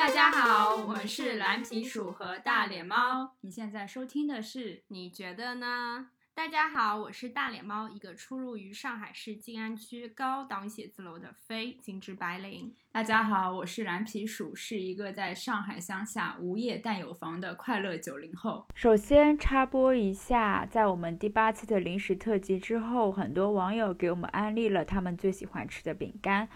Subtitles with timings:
[0.00, 3.36] 大家好，我们是蓝皮鼠和大脸猫。
[3.42, 6.06] 你现在收听的是，你觉得呢？
[6.32, 12.74] 大家好，我是大脸猫，一个出入于上海市静安区高档写字楼的非精致白领。
[12.90, 18.66] 大家好，我是蓝皮鼠，是一个在上海乡下无业但有房的快乐九零后。
[18.74, 26.48] 首先插播一下，在我们第八期的零食特辑之后，很多网友给我们安利了他们最喜欢吃的饼干。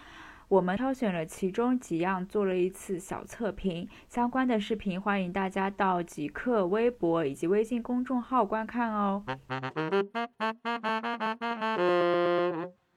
[0.54, 9.24] 我们挑选了其中几样做了一次小测评，相关的视频欢迎大家到极客微博以及微信公众号观看哦。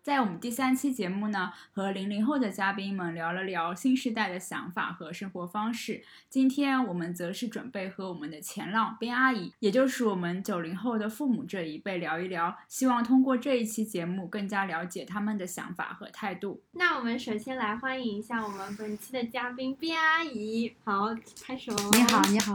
[0.07, 6.01] 在我们第三期节目呢，和零零后的嘉宾们聊了聊新时代的想法和生活方式。
[6.29, 16.63] 今天我们则是准备和我们的前浪边阿姨，也就是我们九零后的父母这一辈聊一聊，希望通过这一期节目更加了解他们的想法和态度。
[16.71, 21.13] 那我们首先来欢迎一下我们本期的嘉宾边阿姨，好，
[21.45, 21.73] 拍手。
[21.91, 22.53] 你好，你好。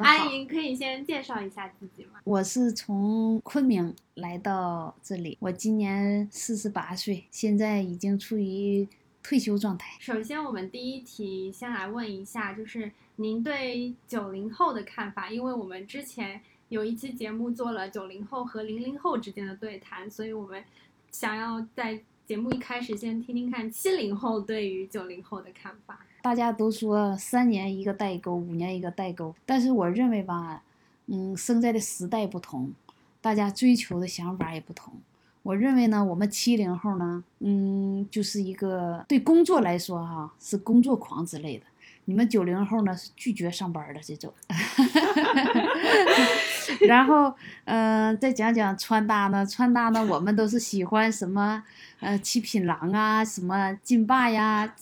[0.00, 2.20] 阿姨可以先介绍一下自己吗？
[2.24, 8.88] 我是从昆明来到这里，我今年四十八岁，现在已经处于
[9.22, 9.96] 退休状态。
[10.00, 20.64] 首先，我们第一题先来问一下，就是您对九零后的看法，因为我们之前有一期节目做了九零后和零零后之间的对谈，所以我们
[21.10, 26.00] 想要在节目一开始先听听看七零后对于九零后的看法。
[26.24, 30.62] 大家都说三年一个代沟，五年一个代沟，但是我认为吧，
[31.04, 32.72] 嗯，生在的时代不同，
[33.20, 34.94] 大家追求的想法也不同。
[35.42, 41.66] 我认为呢，我们七零后呢，嗯，就是一个对工作来说哈，是工作狂之类的。
[42.06, 44.32] 你们九零后呢，是拒绝上班的这种。
[46.88, 47.34] 然后，
[47.66, 51.62] 嗯，再讲讲穿搭呢，穿搭呢，我们都是喜欢什么，
[52.00, 54.74] 呃，七品郎啊，什么劲霸呀。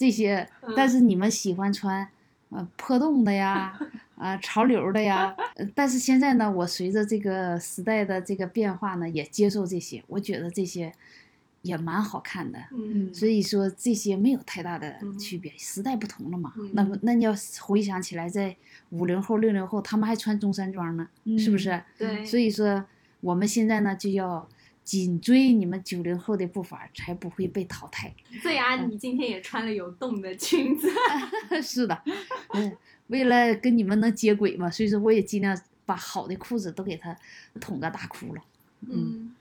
[0.00, 2.08] 这些，但是你们喜欢穿，
[2.48, 3.78] 呃，破洞的呀，
[4.16, 5.36] 啊，潮流的呀。
[5.74, 10.02] 但是现在呢，我随着这个时代的这个变化呢，也接受这些。
[10.06, 10.90] 我觉得这些
[11.60, 12.58] 也蛮好看的。
[12.72, 13.12] 嗯。
[13.12, 16.54] 所以说这些没有太大的区别，时代不同了嘛。
[16.72, 18.56] 那么，那你要回想起来，在
[18.88, 21.06] 五零后、六零后，他们还穿中山装呢，
[21.38, 21.78] 是不是？
[21.98, 22.24] 对。
[22.24, 22.86] 所以说，
[23.20, 24.48] 我们现在呢，就要。
[24.90, 28.12] 紧追你们九零后的步伐，才不会被淘汰。
[28.42, 30.90] 对啊，你今天也穿了有洞的裙子。
[31.62, 32.02] 是的，
[32.54, 35.56] 嗯，为了跟你们能接轨嘛，所以说我也尽量
[35.86, 37.16] 把好的裤子都给他
[37.60, 38.40] 捅个大窟窿。
[38.80, 39.32] 嗯，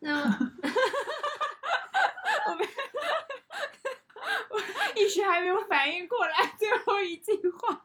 [0.00, 0.26] 那我
[2.58, 2.68] 们
[4.48, 4.58] 我
[5.00, 7.80] 一时还没有反应过来最后一句话。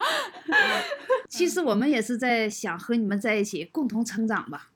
[1.30, 4.72] 其实我们也是在想和你们在一起共同成长吧。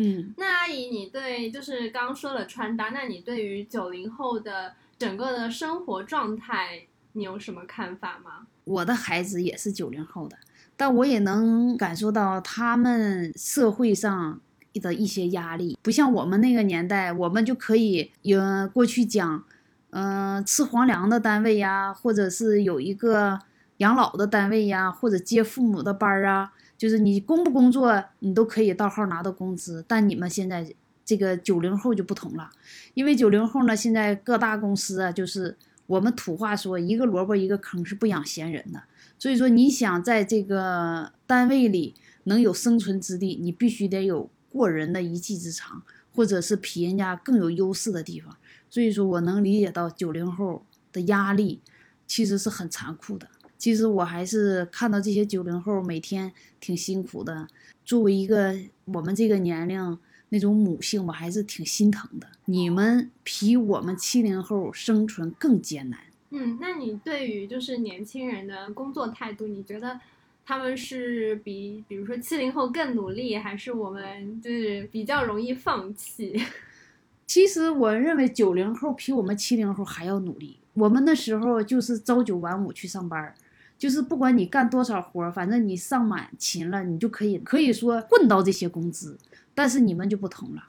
[0.00, 8.46] 嗯嗯，那阿姨，你对就是刚说了穿搭，那你对于九零后的整个的生活状态，你有什么看法吗？
[8.64, 10.36] 我的孩子也是九零后的，
[10.76, 14.40] 但我也能感受到他们社会上
[14.74, 18.40] 的一些压力，不像我们那个年代，我们就可以有
[18.72, 19.44] 过去讲，
[19.90, 23.40] 嗯，吃皇粮的单位呀，或者是有一个
[23.78, 26.52] 养老的单位呀，或者接父母的班儿啊。
[26.78, 29.84] 就是你工不工作，你都可以到号拿到工资。
[29.86, 30.72] 但你们现在
[31.04, 32.48] 这个九零后就不同了，
[32.94, 35.56] 因为九零后呢，现在各大公司啊，就是
[35.86, 38.82] 我们土话说，一个萝卜一个坑，是不养闲人的。
[39.18, 41.94] 所以说，你想在这个单位里
[42.24, 45.82] 能有生存之地，你必须得有过人的一技之长，
[46.14, 48.36] 或者是比人家更有优势的地方。
[48.70, 51.60] 所以说我能理解到九零后的压力，
[52.06, 53.28] 其实是很残酷的。
[53.58, 57.48] 其实我还是看到这些九零后每天挺辛苦的，
[57.84, 59.98] 作为一个我们这个年龄
[60.28, 62.28] 那种母性，我还是挺心疼的。
[62.44, 65.98] 你们比我们七零后生存更艰难。
[66.30, 69.98] 嗯，那你对于就是年轻人的工作态度，你觉得
[70.46, 76.40] 他们是比比如说七零后更努力，还是我们就是比较容易放弃？
[77.26, 80.58] 其实我认为九零后比我们七零后还要努力。
[80.74, 83.34] 我们那时候就是朝九晚五去上班。
[83.78, 89.16] 就是不管你干多少活儿，反正你上满勤了，你就可以可以说混到这些工资。
[89.54, 90.64] 但是你们就不同了，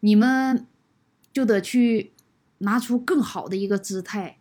[0.00, 0.66] 你们
[1.32, 2.12] 就得去
[2.58, 4.38] 拿出更好的一个姿态，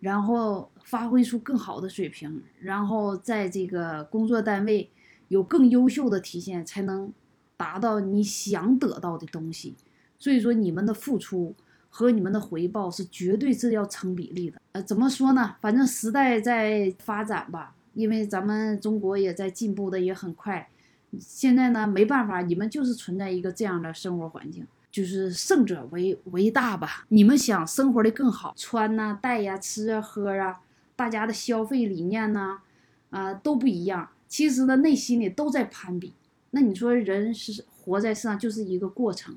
[0.00, 4.90] 然后发挥出更好的水平，然后在这个工作单位
[5.28, 7.12] 有更优秀的体现，才能
[7.56, 9.74] 达到你想得到的东西。
[10.18, 11.54] 所以说，你们的付出。
[11.96, 14.60] 和你们的回报是绝对是要成比例的。
[14.72, 15.56] 呃，怎么说呢？
[15.62, 20.68] 反正时代在发展吧，因为咱们中国也在进步的也很快。
[21.18, 27.06] 现在呢，没办法，你们就是存在一个这样的生活环境，就是胜者为为大吧。
[27.08, 30.60] 你们想生活的更好，穿呐、戴呀、吃啊、喝啊，
[30.94, 32.58] 大家的消费理念呢，
[33.08, 34.10] 啊、都不一样。
[34.28, 36.12] 其实呢，内心里都在攀比。
[36.50, 39.34] 那你说人是活在世上就是一个过程，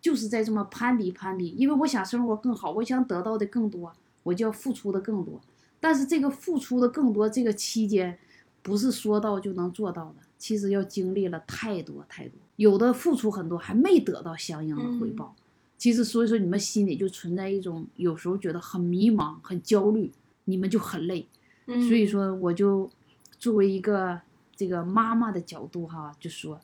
[0.00, 1.50] 就是在这么攀比攀比。
[1.50, 3.92] 因为我想生活更好，我想得到的更多，
[4.22, 5.40] 我就要付出的更多。
[5.80, 8.18] 但是这个付出的更多，这个期间
[8.62, 15.34] 不是说到就能做到的，其实要经历了太多太多，有的付出很多还没得到相应的回报。
[15.76, 20.10] 其实所以说你们心里就存在一种有时候觉得很迷茫、很焦虑，
[20.46, 21.28] 你们就很累。
[21.66, 22.90] 嗯所以说我就
[23.38, 24.20] 作为一个
[24.56, 26.60] 这个妈妈的角度哈，就说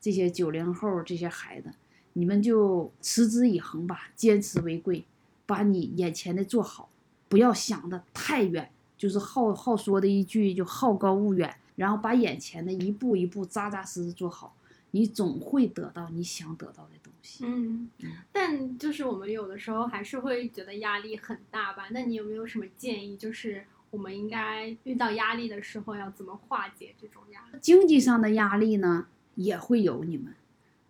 [0.00, 1.70] 这些九零后这些孩子，
[2.14, 5.04] 你们就持之以恒吧，坚持为贵，
[5.46, 6.88] 把你眼前的做好，
[7.28, 14.56] 不要想的太远，就是好好说的一句就好高骛远，然后把眼前的一步一步扎扎实实做好，
[14.92, 17.44] 你总会得到你想得到的东西。
[17.44, 17.90] 嗯，
[18.32, 21.88] 但就是我们有的时候还是会觉得压力很大吧？
[21.90, 23.16] 那你有没有什么建议？
[23.16, 27.58] 就是我们应该遇到压力的时候要怎么化解这种压力？
[27.60, 30.32] 经济上的压力呢也会有你们。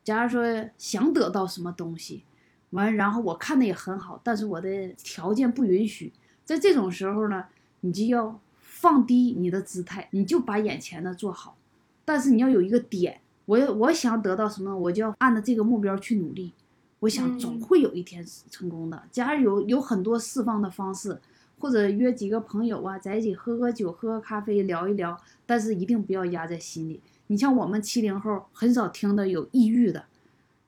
[0.04, 2.22] 假如说想得到什么东西，
[2.70, 6.12] 完，然后我看的也很好，但是我的条件不允许，
[6.44, 7.46] 在这种时候呢，
[7.80, 11.56] 你就要放低你的姿态，你就把眼前的做好，
[12.04, 16.52] 但是你要有一个点，我要我想得到什么，我就要按照这个目标去努力。
[17.00, 19.02] 我想嗯总会有一天是成功的。
[19.10, 21.20] 假如有有很多释放的方式，
[21.58, 27.00] 或者约几个朋友啊，在一起喝喝酒、喝喝咖啡、聊一聊，但是一定不要压在心里。
[27.28, 30.04] 你像我们七零后，很少听到有抑郁的、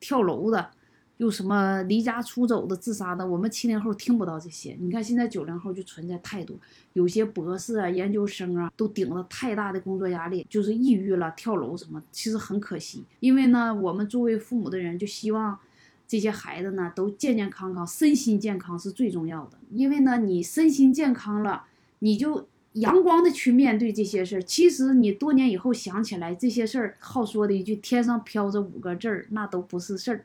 [0.01, 0.71] 跳楼的，
[1.19, 4.77] 又什么离家出走的、自杀的，我们七零后听不到这些。
[4.81, 6.57] 你看现在九零后就存在太多，
[6.95, 13.05] 有些博士啊、研究生啊，都顶着太大的工作压力，就是抑郁了、跳楼什么，其实很可惜。
[13.21, 15.59] 因为呢，我们作为父母的人，就希望
[16.09, 19.59] 这些孩子呢都健健康康，身心健康是最重要的。
[19.73, 21.65] 因为呢，你身心健康了，
[21.99, 24.43] 你就阳光的去面对这些事儿。
[24.43, 30.25] 其实你多年以后想起来这些事儿，好说的一句“天上飘着五个字儿”，那都不是事儿，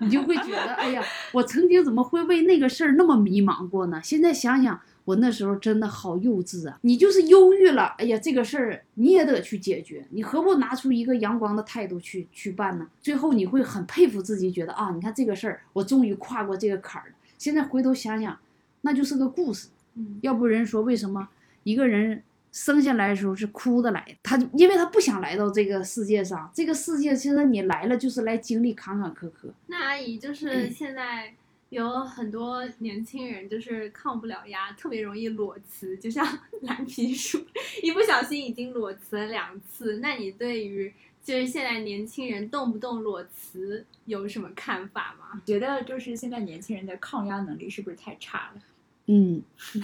[0.00, 1.02] 你就会觉得，哎呀，
[1.32, 4.00] 我曾经怎么会为那个事儿那么迷茫过呢？
[4.02, 6.78] 现在想想，我那时候真的好幼稚啊！
[6.82, 12.86] 你就是忧郁了，哎呀，这个事儿你也得去解决，你何不拿出一个阳光的态度去去办呢？
[13.00, 17.14] 最后你会很佩服自己，觉得啊，你看这个事儿，我终于跨过这个坎儿了。
[17.38, 18.36] 现在回头想想，
[18.80, 19.68] 那就是个故事。
[19.94, 21.28] 嗯要不人说为什么
[21.64, 24.16] 一个人生下来的时候是哭的来的？
[24.22, 29.50] 他就因为他不想来到这个世界上，这个世界其实你来了就是来经历坎坎坷坷。
[29.66, 31.34] 那阿姨就是现在
[31.70, 36.26] 有很多年轻人就是抗不了压，特别容易裸辞，就像
[36.60, 37.42] 蓝皮书，
[37.82, 39.98] 一不小心已经裸辞了两次。
[40.02, 40.92] 那你对于
[41.24, 45.40] 就是现在年轻人动不动裸辞有什么看法吗？
[45.46, 48.60] 觉得就是现在年轻人的抗压能力是不是太差了？
[49.06, 49.42] 嗯，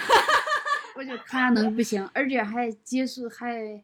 [0.98, 3.80] 我觉得抗压能力不行，而且还接触还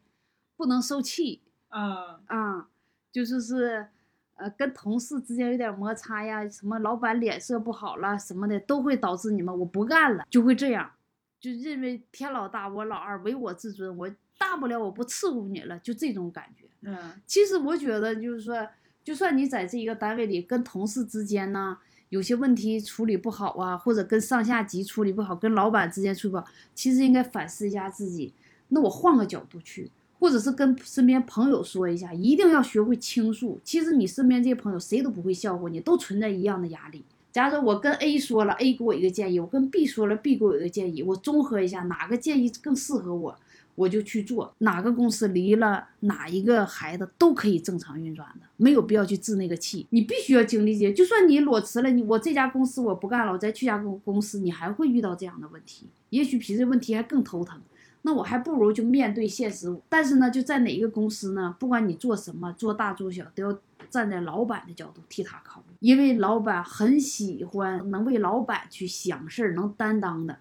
[0.56, 2.68] 不能受气嗯，啊，
[3.12, 3.86] 就是是
[4.34, 10.90] 呃跟同事之间有点摩擦呀，什么老板脸色不好了什么的，都会导致你们我不干了，就会这样，
[11.38, 16.66] 就认为天老大我老二，唯我自尊，我大不了我不伺候你了，就这种感觉。
[16.80, 18.68] 嗯，其实我觉得就是说，
[19.04, 21.78] 就算你在这一个单位里跟同事之间呢，
[22.14, 28.32] 有些问题处理不好啊，或者跟上下级处理不好，跟老板之间处理不好，其实应该反思一下自己。
[28.68, 33.58] 那我换个角度去，或者是跟身边朋友说一下，一定要学会倾诉。
[33.64, 37.02] 其实你身边这些朋友谁都不会笑话你，都存在一样的压力。
[37.32, 43.36] 假如说我跟 A 说了，A 给我一个建议，我跟 B 说了，B 给我一个建议，我综合一下哪个建议更适合我，
[43.74, 44.54] 我就去做。
[44.58, 49.86] 哪个公司离了哪一个孩子都可以正常运转的，没有必要去置那个气。
[49.90, 57.60] 你必须要经历这些，就算你裸辞了，你我这家公司我不干了，我再去家公公司，你还会遇到这样的问题，也许比这问题还更头疼。
[58.06, 59.74] 那我还不如就面对现实。
[59.88, 61.56] 但是呢，就在哪一个公司呢？
[61.58, 70.36] 不管你做什么，做大做小，都要站在老板的角度替他考虑，因为老板很喜欢能为老板去想事儿、能担当的。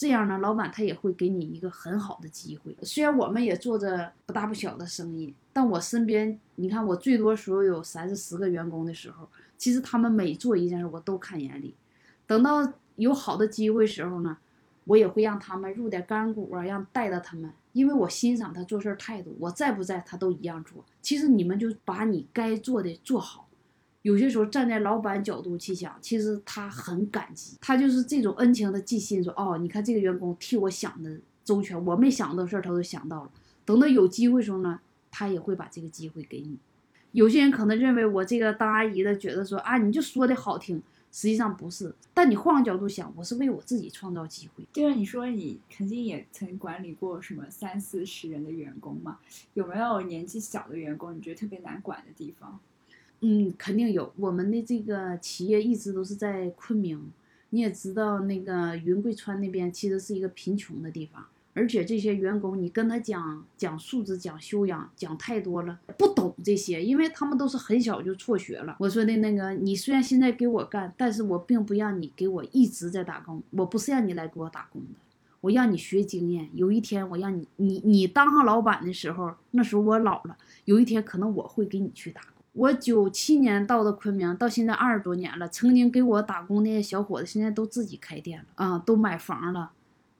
[0.00, 2.74] 这样呢，老板他也会给你一个很好的机会。
[2.80, 9.28] 虽然我们也做着不大不小的生意，但我身边，你看我最多时候有三四十个员工的时候，
[9.58, 11.74] 其实他们每做一件事我都看眼里。
[12.26, 14.38] 等到有好的机会时候呢，
[14.84, 20.82] 我也会让他们入点干股啊，让带着他们，因为我欣赏他做事态度，我在不在他都一样做。
[21.02, 23.46] 其实你们就把你该做的做好。
[24.02, 33.30] 有些时候站在老板角度去想，其实他很感激，他就是这种恩情的寄信，说哦，你看这个员工替我想的周全，我没想到的事儿他都想到了。
[33.64, 34.80] 等到有机会时候呢，
[35.10, 36.58] 他也会把这个机会给你。
[37.12, 40.80] 有些人可能认为我这个当阿姨的，觉得说啊，你就说的好听，
[41.12, 41.94] 实际上不是。
[42.14, 44.64] 但你换个角度想，我是为我自己创造机会。
[44.72, 49.18] 就是你说你曾经也曾管理过什么三四十人的员工嘛？
[49.54, 52.58] 有没有年纪小的员工你觉得特别难管的地方？
[53.22, 54.12] 嗯，肯定有。
[54.16, 57.10] 我们的这个企业一直都是在昆明，
[57.50, 68.76] 你也知道，那个云贵川那边其实是一个贫穷的地方，而且这些员工，你跟他讲讲素质、讲修养，讲太多了，不懂这些，因为他们都是很小就辍学了。
[68.80, 74.98] 我说的那个，你虽然现在给我干，但是我并不让你给我一直在打工，我不是让你来给我打工的，
[75.42, 76.48] 我让你学经验。
[76.54, 82.39] 有一天我让你，你你当上老板的时候，那时候我老了，有一天可能我会给你去打工。
[82.52, 85.48] 我九七年到的昆明，到现在二十多年了。
[85.48, 89.70] 曾经给我打工那些小伙子，现在都自己开店了啊，都买房了，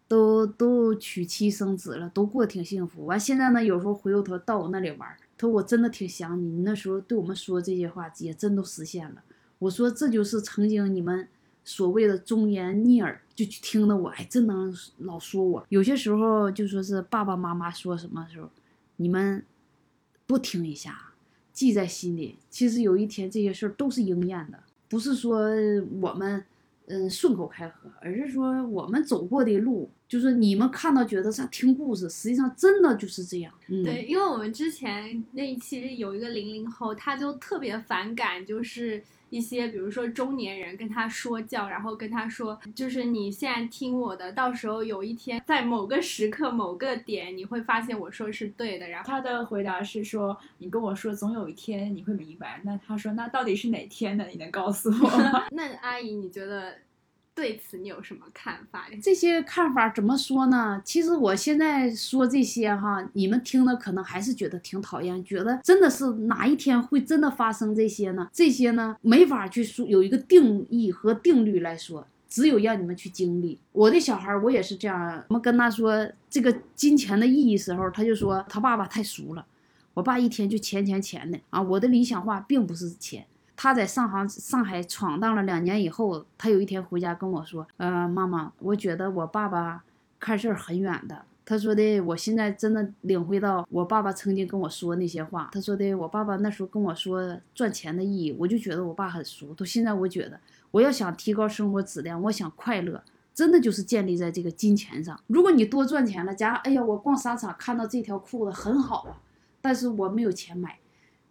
[0.06, 3.04] 都都娶妻生子了，都过得挺幸福。
[3.04, 6.46] 完现在呢，有时候回过头到我那里玩，他说我真的挺想你。
[6.46, 9.22] 你那时候对我们说这些话，也真都实现了。
[9.58, 11.28] 我说这就是曾经你们
[11.64, 15.66] 所谓的忠言逆耳，就听的我，还真能老说我。
[15.68, 18.48] 有些时候就说是爸爸妈妈说什么时候，
[18.96, 19.44] 你们
[20.28, 21.09] 不听一下。
[21.52, 25.48] 记在心里，其实有一天这些事儿都是应验的，不是说
[26.00, 26.44] 我们
[26.86, 33.52] 嗯顺口开河，而是说我们走过的路，就是你们看到觉得在听故事，实际上真的就是这样。
[33.68, 39.02] 对，因为我们之前那一期有一个零零后，他就特别反感，就是。
[39.30, 48.88] 一些比如说中年人跟他说教，然后跟他说，就是你现在听我的，到时候有一天在某个时刻某个点，你会发现我说是对的。
[48.88, 52.60] 然后他的回答是说，你跟我说总有一天你会明白。
[52.64, 54.26] 那他说，那到底是哪天呢？
[54.30, 55.46] 你能告诉我吗？
[55.52, 56.74] 那阿姨，你觉得？
[57.34, 58.86] 对此你有什么看法？
[59.02, 60.82] 这些看法怎么说呢？
[60.84, 68.28] 其实我现在说这些哈，你们听了可能还是觉得挺讨厌，觉得真的是哪一天会真的发生这些呢？
[68.30, 73.58] 这些呢没法去说有一个定义和定律来说，只有让你们去经历。
[73.72, 79.46] 我的小孩我也是这样，我们跟他说这个金钱的意义时候，他就说他爸爸太俗了，
[79.94, 81.62] 我爸一天就钱钱钱的啊。
[81.62, 83.24] 我的理想化并不是钱。
[83.62, 89.84] 他在上海上海闯荡了两年以后，他有一天回家跟我说：“呃，妈妈，我觉得我爸爸
[90.18, 95.50] 看事儿很远的。”他说的，我现在真的领会到我爸爸曾经跟我说那些话。
[95.52, 99.52] 他说的，我爸爸那时候跟我说赚钱的意义，我就觉得我爸很俗。
[99.52, 100.40] 到现在，我觉得
[100.70, 105.20] 我要想提高生活质量，我想快乐，真的就是建立在这个金钱上。
[105.26, 109.20] 如果你多赚钱了，假如哎呀，我逛商场看到这条裤子很好啊，
[109.60, 110.78] 但是我没有钱买。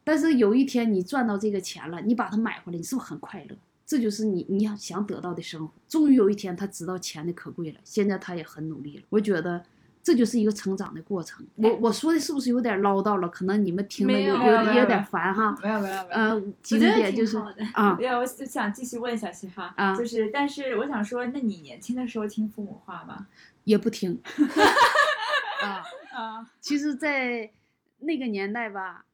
[0.10, 3.56] 但是有一天你赚到这个钱了，你把它买回来，你是不是很快乐？
[3.86, 5.72] 这就是你你要想得到的生活。
[5.88, 9.04] 终于有一天他知道钱的可贵了，现在他也很努力了。
[9.10, 9.64] 我觉得
[10.02, 11.46] 这就是一个成长的过程。
[11.58, 13.30] 我我说的是不是有点唠叨了？
[13.30, 15.56] 可能你们听的有有有点烦哈。
[15.62, 16.08] 没有没有没有。
[16.10, 17.38] 呃，几点就是
[17.74, 17.94] 啊。
[17.94, 23.28] 对，我就想继续问下去哈，啊，就是但是我想说，那你年轻的时候听父母话吗？
[23.64, 24.20] 也不听。
[25.62, 25.84] 啊
[26.16, 27.52] 啊，其实，在
[28.00, 29.06] 那个年代吧。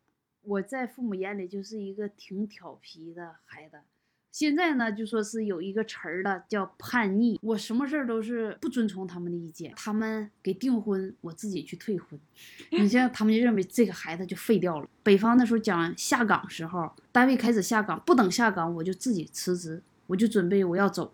[0.47, 3.77] 我在父母眼里就是一个挺调皮的孩子，
[4.31, 7.39] 现在呢就说是有一个词儿了，叫叛逆。
[7.41, 12.19] 我什么事儿都是不遵从他们的意见，他们给订婚，我自己去退婚。
[12.71, 14.87] 你像他们就认为这个孩子就废掉了。
[15.01, 21.13] 北方那时候讲下岗时候，单位开始下岗，不等下岗我就自己辞职，我就准备我要走，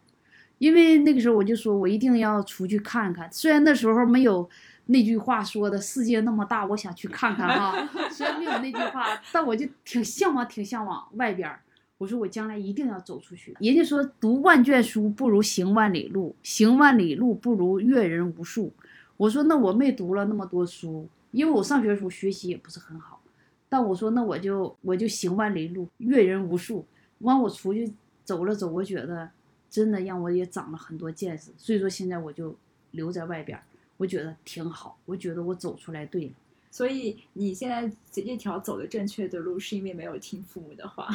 [0.57, 4.49] 因为那个时候我就说我一定要出去看看，虽然那时候没有。
[4.87, 7.89] 那句话说的世界那么大，我想去看看哈。
[8.11, 11.49] 虽然没有那句话，但我就挺向往，挺向往外边。
[11.97, 13.55] 我说我将来一定要走出去。
[13.59, 18.73] 人家说读万卷书不如行万里路，行万里路不如阅人无数。
[19.17, 23.21] 我说那我没读了那么多书，因为我上学时候学习也不是很好。
[23.69, 26.85] 但我说那我就我就行万里路，阅人无数。
[27.19, 27.93] 完我出去
[28.25, 29.29] 走了走，我觉得
[29.69, 31.51] 真的让我也长了很多见识。
[31.55, 32.55] 所以说现在我就
[32.89, 33.61] 留在外边。
[34.01, 36.33] 我觉得挺好，我觉得我走出来对了，
[36.71, 41.07] 所以你现在这条走的正确的路，是因为没有听父母的话。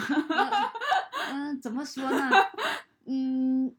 [1.32, 2.30] 嗯，怎么说呢？
[3.06, 3.74] 嗯，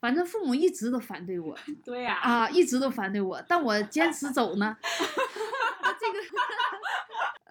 [0.00, 1.54] 反正父母一直都反对我。
[1.84, 2.14] 对呀。
[2.22, 4.74] 啊，一直都反对我，但我坚持走呢。
[6.00, 6.18] 这个，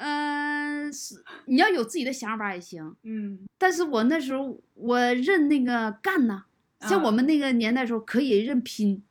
[0.03, 2.95] 嗯，是你要有自己的想法也行。
[3.03, 3.47] 嗯。
[3.59, 6.45] 但是我那时候我认那个干呢，
[6.79, 9.03] 像我们那个年代时候可以认拼，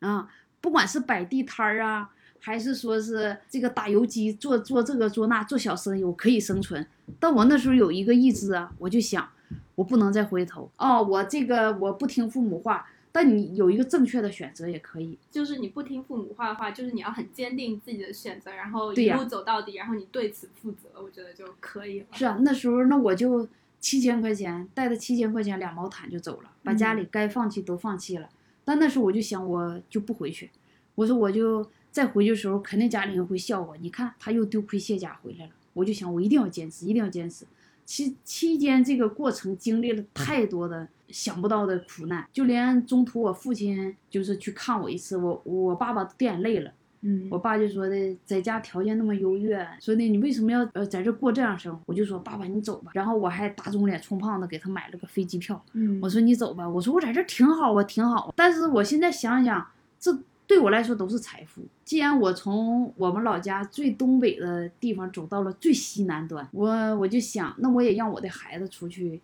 [0.00, 0.30] 啊。
[0.60, 2.10] 不管是摆地摊儿啊，
[2.40, 6.86] 还是说是这个打游击、做做这个做那、做小生意，我可以生存。
[7.18, 9.28] 但我那时候有一个意志啊，我就想，
[9.74, 11.02] 我不能再回头哦。
[11.02, 15.18] 我这个我不听父母话，但你有一个正确的选择也可以。
[15.30, 22.06] 就是你不听父母话的话，就是你要很坚定自己的选择，然后一路走到底，然后你对此负责，我觉得就可以了。
[22.12, 23.48] 是啊，那时候那我就
[23.80, 28.28] 七千块钱，带着七千块钱俩毛毯就走了，把家里该放弃都放弃了。
[28.68, 30.50] 但那时候我就想，我就不回去。
[30.94, 33.74] 我说我就再回去的时候，肯定家里人会笑我。
[33.78, 35.52] 你看他又丢盔卸甲回来了。
[35.72, 37.46] 我就想，我一定要坚持，一定要坚持。
[37.86, 46.70] 期期间这个过程经历了太多的想不到的苦难，就连中途我父亲就是去看我一次，我我爸爸掉眼泪了。
[47.00, 51.80] 嗯，我爸就说的，在家条件那么优越，说的你为什么要呃在这过这样生活？
[51.86, 55.62] 我就说爸爸你走吧，然后我还打肿脸充胖子给他买了个飞机票。
[55.74, 58.32] 嗯，我说你走吧，我说我在这挺好啊，挺好。
[58.36, 59.64] 但是我现在想想，
[60.00, 61.62] 这对我来说都是财富。
[61.84, 69.20] 既然我从我们老家最东北的地方走到了最西南端，我我就想，那我也让我的孩子出去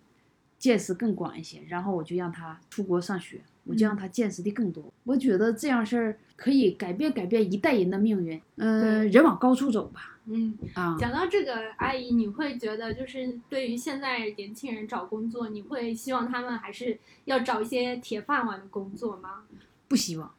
[0.65, 3.39] 见识更广一些，然后我就让他出国上学。
[3.67, 4.93] 我就让他见识的更多。
[5.05, 8.41] 我觉得这样事儿可以改变改变一代人的命运。
[8.57, 10.19] 嗯，人往高处走吧。
[10.27, 19.45] 嗯啊，讲到这个，阿姨，你会觉得就是对于现在年轻人找工作，你会希望他们还是要找一些铁饭碗的工作吗？
[19.89, 20.31] 不希望。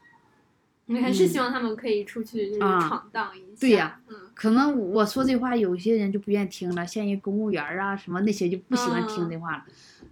[0.85, 3.59] 你还是希望他们可以出去就是闯荡一下。
[3.59, 9.65] 对呀，嗯，可能我说这话有些人就不愿意听了，像人公务员啊什么那些就不喜欢听这话了。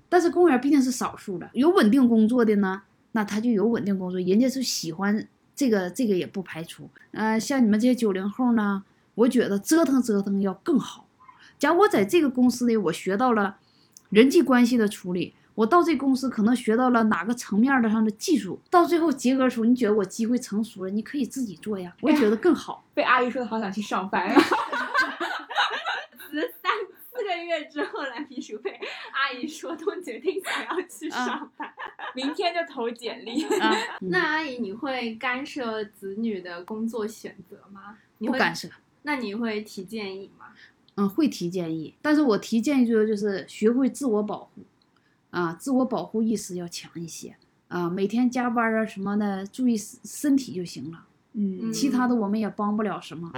[0.10, 2.82] 但是公务员毕竟是少数的，有稳定工作的呢。
[3.15, 6.89] 那他就有稳定工作，人家是喜欢这个，这个也不排除。
[7.12, 11.06] 呃，像你们这些九零后呢，我觉得折腾折腾要更好。
[11.60, 13.58] 假如我在这个公司里，我学到了
[14.10, 22.83] 人际关系的处理，我到这公司可能学到了哪个层面的上的技术，到最后结合出，你觉得我机会成熟了，你可以自己做呀，我觉得更好。
[22.93, 24.41] 被阿姨说的好想去上班啊！
[26.31, 26.72] 三
[27.12, 28.72] 四个月之后来批书被，
[29.12, 31.72] 阿姨说都决定想要去上班。
[32.15, 33.45] 明天就投简历。
[34.01, 37.98] 那阿姨，你会干涉子女的工作选择吗？
[38.17, 38.67] 不干涉。
[39.03, 40.48] 那你会提建议吗？
[40.95, 44.63] 嗯，会提建议，但是我提建议就是就是学会自我保护，
[45.34, 47.36] 啊，自我保护意识要强一些
[47.68, 51.08] 啊，每天加班啊什么的，注意身体就行了。
[51.34, 53.32] 嗯，其他的我们也帮不了什么。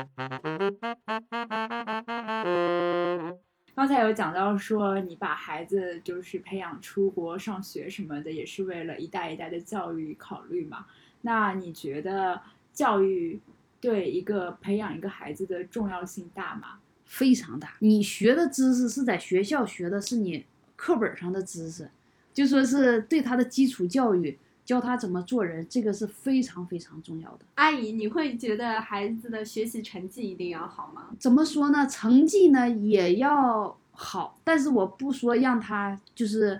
[3.73, 10.85] 刚才有讲到说，你把孩子就是培养出国上学什么的，也是为了一代一代的教育考虑嘛？
[11.21, 12.41] 那你觉得
[12.73, 13.39] 教育
[13.79, 16.79] 对一个培养一个孩子的重要性大吗？
[17.05, 17.77] 非常大。
[17.79, 21.89] 你学的知识是在学校学的，是你课本上的知识，
[22.33, 24.37] 就说是对他的基础教育。
[24.65, 27.41] 教他怎么做人，这个是非常非常重要的。
[27.53, 31.09] 阿姨，你会觉得孩子的学习成绩一定要好吗？
[31.19, 31.85] 怎么说呢？
[31.85, 36.59] 成绩呢也要好，但是我不说让他就是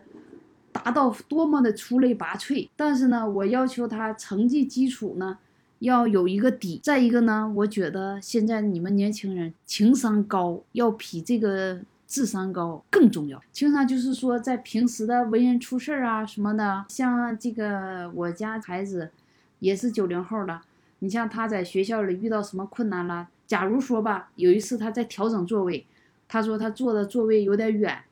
[0.71, 5.39] 达到多么的出类拔萃，但是呢，我要求他成绩基础呢
[5.80, 6.80] 要有一个底。
[6.84, 11.80] 再一个呢，我觉得现在你们年轻人情商高，要比这个。
[12.07, 19.11] 智商高更重要，经常就是说，在平时的为人处事啊什么的，像这个我家孩子，
[19.59, 20.61] 也是九零后的，
[20.99, 25.85] 你像他在学校里遇到什么困难了，假如说吧，有一次他在调整座位，
[26.27, 28.03] 他说他坐的座位有点远，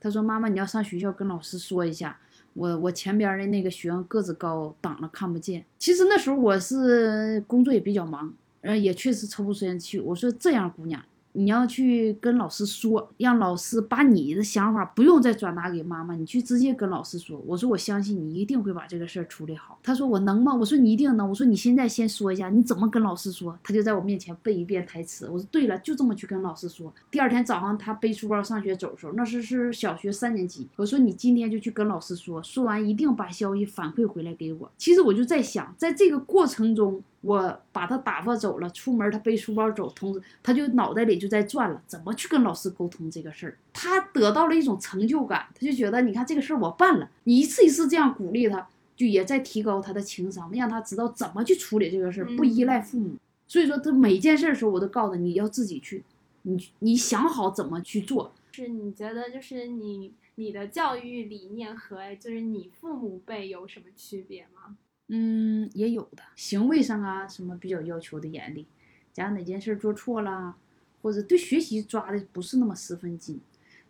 [0.00, 2.18] 他说妈妈你要上学校跟老师说一下，
[2.54, 5.64] 我我前边的那个学生个子高挡了看不见。
[5.78, 8.32] 其实那时候我是工作也比较忙，
[8.62, 9.98] 嗯也确实抽不出时间去。
[10.00, 11.02] 我说这样姑娘。
[11.32, 17.40] 你要去跟老师说，让老师把你的想法不用再转达给妈妈，你去直接跟老师说。
[17.46, 19.78] 我说我相信你一定会把这个事儿处理好。
[19.82, 20.54] 他说我能吗？
[20.54, 21.28] 我说你一定能。
[21.28, 23.56] 我说你现在先说一下你怎么跟老师说。
[23.62, 25.28] 他就在我面前背一遍台词。
[25.28, 26.92] 我说对了，就这么去跟老师说。
[27.10, 30.68] 第二天早上他背书包上学走的时候，那是是小学三年级。
[30.76, 34.70] 我说你今天就去跟老师说，说完一定把消息反馈回来给我。
[34.76, 37.02] 其实我就在想，在这个过程中。
[37.22, 43.58] 我把他打发走了，出门他背书包走，同时他就脑袋里就在转了，怎么去跟老师沟通这个事儿？
[43.72, 53.16] 他得到了一种成就感，他就觉得你看这个事儿我办了，你一次一次这样鼓励他，就也在提高他的情商，让他知道怎么去处理这个事儿，不依赖父母。
[53.46, 56.02] 所以说他每件事儿时候，我都告诉他你要自己去，
[56.42, 58.32] 你你想好怎么去做。
[58.52, 64.76] 是你觉得就是你你的教育理念和就是你父母辈有什么区别吗？
[65.12, 68.66] 嗯，也有的，行为上啊，什么比较要求的严厉，
[69.12, 70.54] 假如哪件事做错了，
[71.02, 73.40] 或者对学习抓的不是那么十分紧，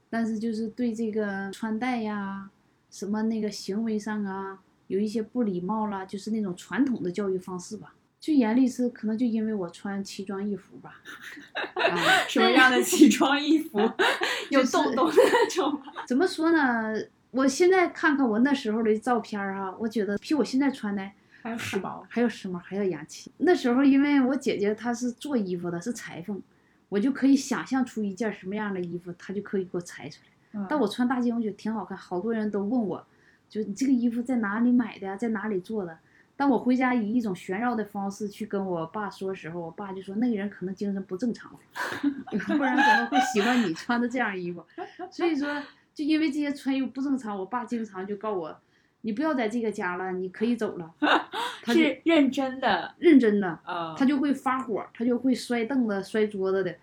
[0.08, 2.50] 但是就是对这个穿戴呀，
[2.90, 7.94] 什么那个行为上啊，有一些不礼貌啦，就是那种传统的教育方式吧。
[8.18, 11.02] 最严厉是可能就因为我穿奇装异服吧。
[11.74, 13.78] 啊什么样的奇装异服？
[14.50, 15.80] 有洞 洞的那种？
[16.06, 16.94] 怎么说呢？
[17.30, 21.10] 我现在看看我那时候的照片儿哈，我觉得比我现在穿的
[21.42, 23.30] 还要时髦，还要时髦，还要洋气。
[23.38, 26.40] 那时候因为我姐姐她是做衣服的，是裁缝，
[26.88, 30.28] 我就可以想象出一件什么样的衣服，她就可以给我裁出来。
[30.52, 33.06] 嗯但我穿大街我觉得挺好看，好多人都问我，
[33.48, 35.96] 就你这个衣服在哪里买的呀，在哪里做的？
[36.36, 41.56] 但我回家以一种炫耀的方式去跟我爸说的时候，我爸就说那个人可能精神不正常，
[42.58, 44.64] 不然怎么会喜欢你穿的这样衣服？
[45.10, 45.62] 所以说，
[46.00, 48.58] 就因为这些穿衣服不正常，我爸经常就告我，
[49.02, 50.90] 你不要在这个家了，你可以走了。
[51.62, 56.74] 他是认真的，认真的，呃，他就会发火，他就会摔凳子、摔桌子的，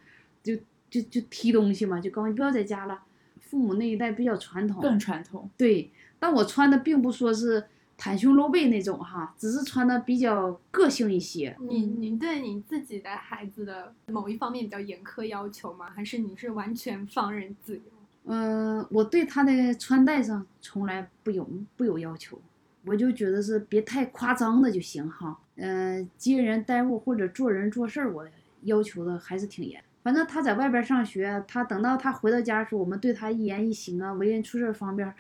[0.44, 0.56] 就
[0.88, 3.02] 就就踢东西嘛，就告诉你不要在家了。
[3.40, 7.66] 父母那一代比较传统，更传统，对，但我穿的并不说是
[7.98, 11.58] 袒胸露背那种哈，只是穿的比较个性一些。
[11.62, 15.90] 你你对你自己的孩子的某一方面比较严苛要求吗？
[15.90, 17.82] 还是你是完全放任自由？
[18.28, 22.40] 嗯、我对他的穿戴上从来不有不有要求，
[22.86, 25.40] 我就觉得是别太夸张的就行哈。
[25.56, 28.28] 嗯、接人待物或者做人做事儿，我
[28.64, 29.84] 要求的还是挺严。
[30.04, 35.14] 反正他在外边上学，他等到他回到家的时候，我们对他一言一行啊、为人处事方面，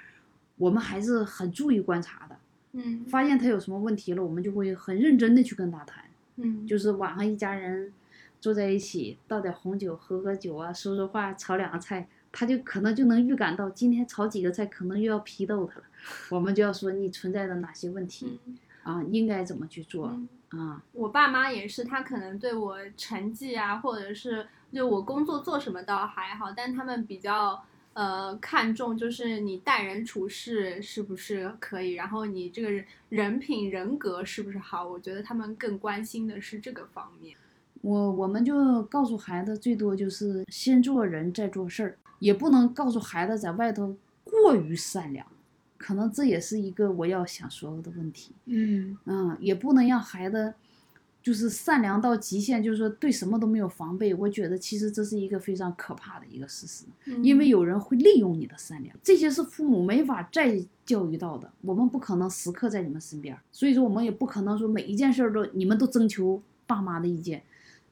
[0.57, 2.37] 我们还是很注意观察的。
[2.73, 6.03] 嗯发现他有什么问题了，我们就会很认真的去跟他谈。
[6.35, 7.91] 嗯，就是晚上一家人
[8.39, 15.83] 坐在一起，倒点红酒，喝喝酒啊，说说话，炒两个菜，他就可能就能预感到今天炒几个菜可能又要批斗他了，
[16.29, 20.07] 我们就要说你存在的哪些问题嗯啊，应该怎么去做
[20.51, 20.83] 嗯啊？
[20.93, 27.61] 我爸妈也是，他可能对我成绩啊，或者是就我工作做什么倒还好，但他们比较
[27.93, 37.35] 呃看重就是你待人处事是不是可以，然后你这个人人品人格是不是好，我觉得他们更关心的是这个方面。
[37.81, 45.25] 我我们就告诉孩子，最多就是先做人再做事儿，也不能告诉孩子在外头过于善良，
[45.77, 48.31] 可能这也是一个我要想说的问题。
[48.45, 50.53] 嗯嗯，也不能让孩子
[51.21, 54.13] 就是善良到极限，就是说对什么都没有防备。
[54.13, 56.85] 我觉得其实这是一个非常可怕的一个事实，
[57.21, 61.51] 因为有人会利用你的善良，这些是父母没法再教育到的。
[61.61, 67.43] 我们不可能时刻在你们身边，所以说我们也不可能说每一件事儿都你们都征求爸妈的意见，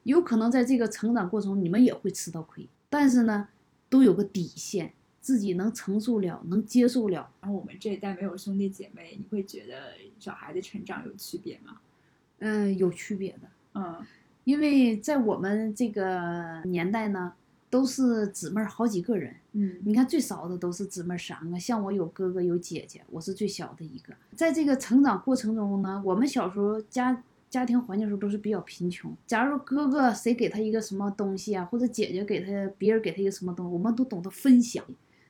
[0.04, 3.50] 有可能在这个成长过程你们也会吃到亏，但是呢，
[3.95, 7.29] 都有个底线，自己能承受了，能接受了。
[7.39, 11.77] 然后我们这一代没有兄弟姐妹，你会觉得小孩的成长有区别吗？
[12.39, 13.47] 嗯，有区别的。
[13.75, 14.05] 嗯
[14.43, 17.31] 因为在我们这个年代呢，
[17.69, 19.34] 都是姊妹儿好几个人。
[19.53, 24.13] 嗯你看最少的都是姊妹儿三个，像我有哥哥有姐姐，我是最小的一个。
[24.36, 27.23] 在这个成长过程中呢，我们小时候家
[27.56, 29.15] 家庭环境时候都是比较贫穷。
[29.26, 34.84] 假如哥哥谁给他一个什么东西啊，或者姐姐给他别人给他一个什么东西，我们都懂得分享，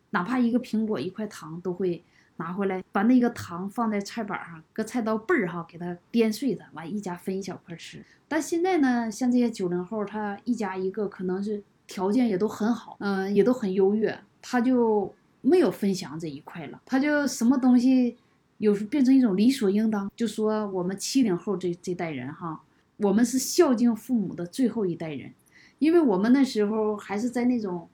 [0.10, 2.04] 哪怕一个苹果一块糖都会
[2.38, 8.04] 拿回来，把那个糖放在菜板上，搁菜刀背儿哈给它颠碎它，完一家分一小块吃。
[8.28, 18.18] 但现在呢，像这些九零后，他一家一个，可能是条件也都很好，嗯、也都很优越，他就没有分享这一块了，他就什么东西
[18.58, 20.12] 有时变成一种理所应当。
[20.16, 22.62] 就说我们七零后这这代人哈，
[22.98, 25.34] 我们是孝敬父母的最后一代人，
[25.80, 27.88] 因为我们那时候还是在那种。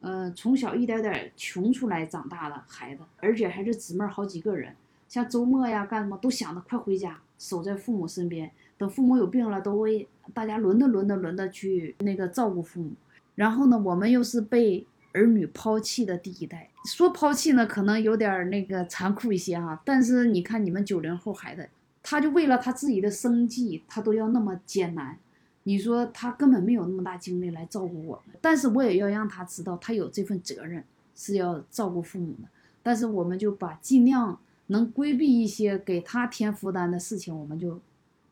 [0.00, 4.72] 呃，从小一点点穷出来长大的孩子，而且还是姊妹好几个人，
[5.08, 8.48] 像周末呀干什么都想着快回家，守在父母身边。
[8.76, 12.92] 等父母有病了，都会大家轮着轮着轮着去那个照顾父母。
[13.34, 16.68] 然后呢，我们又是被儿女抛弃的第一代。
[16.86, 19.82] 说抛弃呢，可能有点儿那个残酷一些哈。
[19.84, 21.68] 但是你看你们九零后孩子，
[22.02, 25.18] 他就为了他自己的生计，他都要那么艰难。
[25.64, 30.84] 你说他根本没有那么大精力来照顾我们，但是我也要让他知道，他有这份责任
[31.16, 32.48] 是要照顾父母的。
[32.84, 37.80] 但是我们就把尽量能规避一些给他添负担的事情，我们就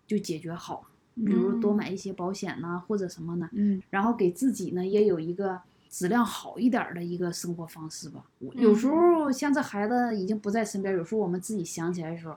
[0.07, 0.87] 就解决好，
[1.17, 5.61] 比如多买一些保险呐、或者什么呢，嗯然后给自己呢也有一个
[5.95, 8.25] 质量好一点儿的一个生活方式吧。
[8.41, 12.35] 我有时候像这孩子已经不在身边，有时候我们自己想起来的时候，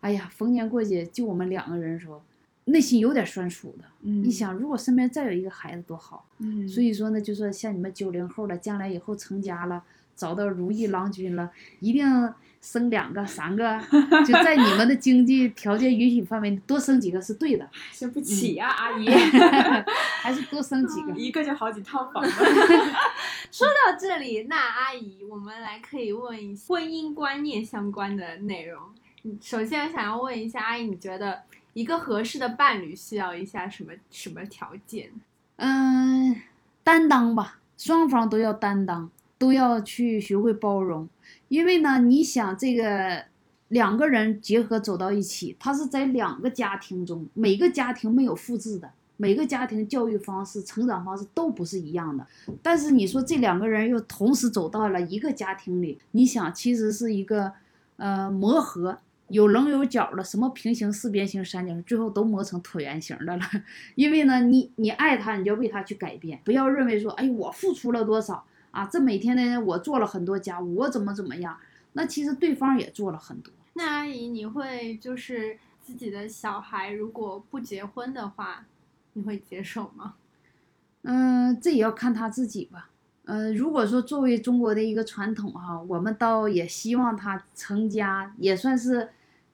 [0.00, 2.22] 哎呀，逢年过节就我们两个人的时候，
[2.66, 3.84] 内心有点酸楚的。
[4.02, 6.24] 嗯一想，如果身边再有一个孩子多好。
[6.38, 9.82] 嗯，所以说呢，就说像你们九零后的，将来以后成家了，
[10.14, 12.06] 找到如意郎君了，一定
[12.60, 13.80] 生两个、三个，
[14.26, 19.08] 就在你们的经济条件允许范围内，多生几个是对的，生不起呀、阿姨，
[20.22, 21.12] 还是多生几个。
[21.12, 22.30] 一个就好几套房了。
[23.50, 28.82] 说到这里，那阿姨，我们来可以问一下婚姻观念相关的内容。
[29.24, 31.42] 嗯首先想要问一下阿姨，你觉得
[31.72, 35.10] 一个合适的伴侣需要一下什么什么条件？
[35.56, 36.40] 嗯，
[36.84, 41.08] 担当吧，双方都要担当，都要去学会包容。
[41.48, 43.24] 因为呢，你想这个
[43.68, 52.26] 两个人结合走到一起，他是在两个家庭中，每个家庭没有复制的，每个家庭教育方式、成长方式都不是一样的。
[52.62, 57.52] 但是你说这两个人又同时走到了一个家庭里，你想，其实是一个
[57.96, 63.42] 呃磨合，有棱有角的，什么平行四边形、三角形，最后都磨成椭圆形的了。
[63.96, 68.44] 因为呢，你你爱他，你就为他去改变，不要认为说，哎，我付出了多少
[68.78, 71.58] 啊，这每天呢，我做了很多家务，我怎么怎么样。
[71.94, 73.52] 那其实对方也做了很多。
[73.74, 78.66] 那阿姨，你会就是自己的小孩如果不结婚的话，
[79.14, 80.14] 你会接受吗？
[81.02, 82.90] 嗯，这也要看他自己吧。
[83.24, 89.08] 嗯，如果说作为中国的一个传统哈，我们倒也希望他成家，也算是，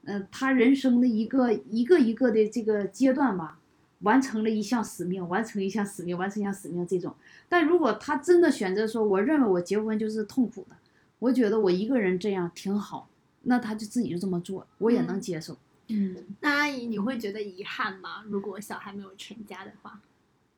[0.05, 3.59] 嗯，他人生的一个一个一个的这个阶段吧，
[4.05, 7.15] 完成了一项使命，完成一项使命，完成一项使命这种。
[7.49, 10.77] 但如果他真的选择说，我认为我结婚就是痛苦的。
[11.19, 13.09] 我觉得我一个人这样挺好，
[13.43, 15.57] 那他就自己就这么做，我也能接受。
[15.89, 18.25] 嗯，那阿姨，你会觉得遗憾吗？
[18.29, 20.01] 如果小孩没有成家的话？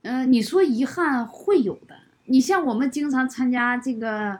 [0.03, 1.97] 嗯，你说遗憾会有的。
[2.27, 4.39] 你像我们经常参加这个，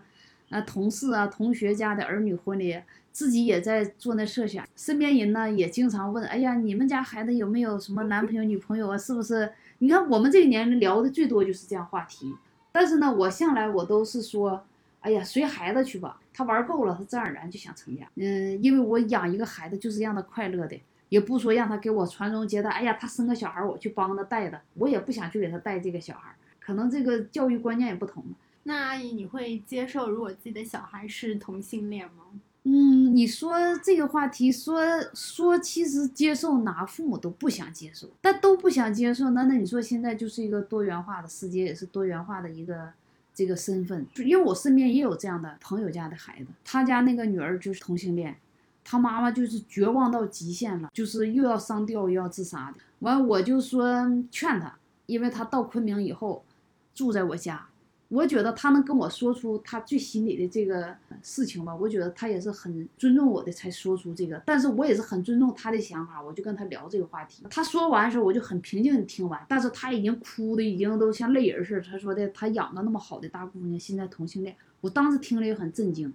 [0.51, 2.81] 呃，同事啊、同学家的儿女婚礼，
[3.17, 4.69] 自己也在做那设想。
[4.77, 8.99] 身边人呢也经常问：“哎呀，你们家孩子有没有什么男朋友、女朋友啊？
[8.99, 9.51] 是不是？”
[9.81, 12.35] 你看我们这个年龄聊的最多就是这样话题。
[12.71, 14.63] 但是呢，我向来我都是说。
[15.01, 18.05] 哎呀，随孩子去吧，他玩够了，他自然而然就想成家。
[18.17, 20.77] 嗯，因为我养一个孩子就是让他快乐的，
[21.11, 22.69] 也不说让他给我传宗接代。
[22.71, 26.35] 哎呀，他生个小孩，我去帮他带的，我也不想去给他带这个小孩。
[26.59, 28.25] 可能这个教育观念也不同。
[28.65, 32.25] 那阿姨，你会接受如果自己的小孩是同性恋吗？
[32.69, 34.83] 嗯，你说这个话题，说
[35.15, 39.31] 说其实接受哪父母都不想接受，但都不想接受。
[39.31, 42.91] 那那你说现在就是一个多元化的世界，也是多元化的一个。
[43.39, 48.35] 这个身份，因为我身边也有这样的朋友家的孩子，他家那个女儿就是同性恋，
[48.83, 52.79] 他妈妈就是绝望到极限了，就是又要上吊又要自杀的。
[53.01, 54.75] 完，我就说劝他，
[55.05, 56.47] 因为他到昆明以后
[56.95, 57.67] 住在我家。
[58.09, 67.43] 我觉得他能跟我说出他最心里的这个事情吧，我觉得他也是很尊重我的才说出这个，但是我也是很尊重他的想法，我就跟他聊这个话题。
[67.51, 71.81] 他说完的时候，我就很平静的听完，但是他已经哭的已经都像泪人似的。
[71.81, 76.13] 他说的他养的那么好的大姑娘，现在同性恋，我当时听了也很震惊，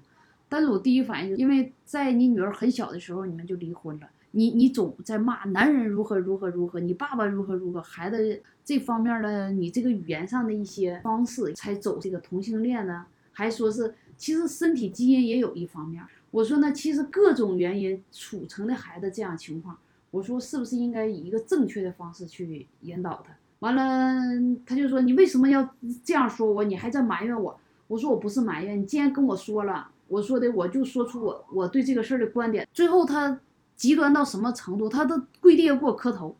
[0.47, 4.07] 但是我第一反应就因为在你女儿很小的时候你们就离婚了。
[4.33, 13.05] 你你总在骂男人如何如何如何，你爸爸如何如何，孩子这方面的你这个语言上的一些方式才走这个同性恋呢？
[13.33, 16.01] 还说是其实身体基因也有一方面。
[16.29, 19.77] 我说呢，其实各种原因促成的孩子这样情况，
[20.09, 23.33] 我说是不是应该以一个正确的方式去引导他？
[23.59, 24.21] 完了，
[24.65, 26.63] 他就说你为什么要这样说我？
[26.63, 27.59] 你还在埋怨我？
[27.89, 32.65] 我说我不是埋怨你，既然跟我说了，我说的我就说出我我对这个事儿的观点。
[32.71, 33.37] 最后他。
[33.73, 34.87] 极端到什么程度？
[34.87, 36.35] 他都跪地下给我磕头。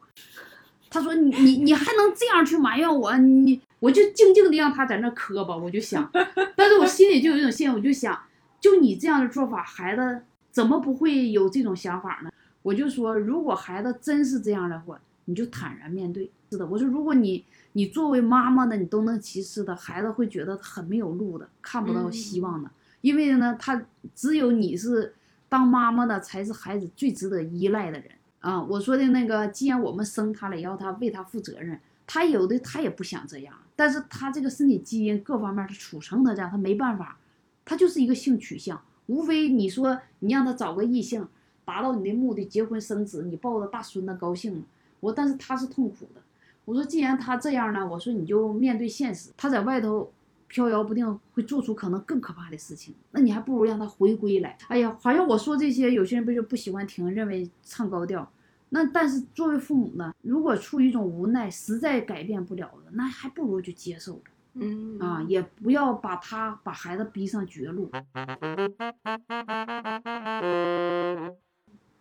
[0.92, 3.18] 他说：“你你你还能这样去埋怨我？
[3.18, 6.08] 你我就静静的让他在那磕吧。”我就想，
[6.56, 8.22] 但是我心里就有一种信，我就想，
[8.60, 12.32] 就你这样的做法，孩子怎么不会有这种想法呢？
[12.62, 16.30] 我就说，如果孩子真是这样的话，你就坦然面对。
[16.52, 23.82] 是的，我说，如果你你作为妈妈的，你都能歧视的，孩子会觉得很没有路的，看不到希望的，因为呢，他
[24.14, 25.16] 只有你是。
[25.52, 28.10] 当妈妈的才是孩子最值得依赖的人
[28.42, 28.62] 啊！
[28.62, 37.18] 我说的那个，既然我们生他了，要他为他负责任，他有的他也不想这样，但是他这个身体基因各方面他储成他这样，他没办法，
[37.64, 41.28] 他就是一个性取向，无非你说你让他找个异性，
[41.64, 44.64] 达到你的目的，结婚生子，你抱着大孙子高兴。
[45.00, 46.22] 我但是他是痛苦的。
[46.66, 50.12] 我说既然他这样呢，我说你就面对现实，他在外头。
[50.52, 52.94] 飘摇不定，会做出可能更可怕的事情。
[53.12, 54.58] 那你还不如让他回归来。
[54.68, 58.30] 哎呀，好像我说这些，有些人不就不喜欢听，认为唱高调。
[58.68, 64.22] 那但是作为父母呢，如果出于一种无奈，实在改变不了的，那还不如就接受了。
[64.56, 67.90] 嗯啊，也不要把他把孩子逼上绝路。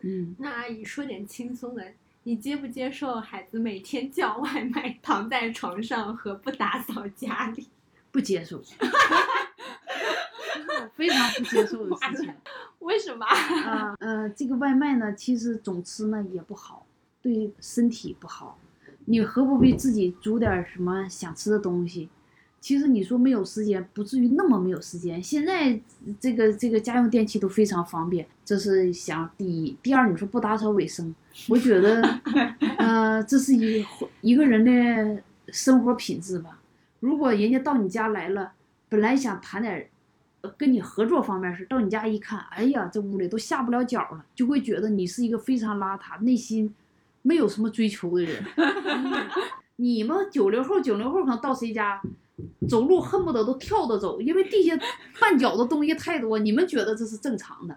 [0.01, 1.85] 嗯，那阿姨说点轻松的，
[2.25, 7.69] 你接不接受孩子每天叫外卖，躺在床上和不打扫家里？
[8.11, 8.61] 不接受，
[10.96, 12.33] 非常不接受的事情。
[12.81, 13.25] 为什么？
[13.27, 16.87] 啊，呃，这个外卖呢，其实总吃呢也不好，
[17.23, 18.59] 对身体不好。
[19.05, 22.09] 你何不为自己煮点什么想吃的东西？
[22.61, 25.23] 其实你说没有时间，不至于那么没有时间。
[25.23, 25.81] 现在
[26.20, 29.75] 这个这个家用电器都非常方便，这是想第一。
[29.83, 31.14] 第二，你说不打扫卫生，
[31.49, 32.03] 我觉得，
[32.77, 33.85] 呃，这是一
[34.20, 36.60] 一个人的生活品质吧。
[37.01, 38.53] 如果人家到你家来了，
[38.89, 39.89] 本来想谈点
[40.57, 46.75] 跟你合作方面事，到你家一看，哎呀，这屋里都下不了脚了，就会觉得你是一个非常邋遢、内心
[47.23, 48.45] 没有什么追求的人。
[49.77, 52.01] 你们九零后，九零后可能到谁家，
[52.69, 54.79] 走路恨不得都跳着走，因为地下
[55.19, 57.77] 绊脚的东西太多，你们觉得这是正常的。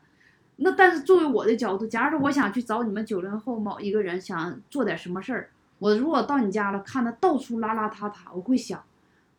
[0.57, 8.83] 那但是作为我的角度，假如说我想去找你们九零后某一个人，想做点什么事儿，我如果到你家了，看他到处邋邋遢遢，我会想，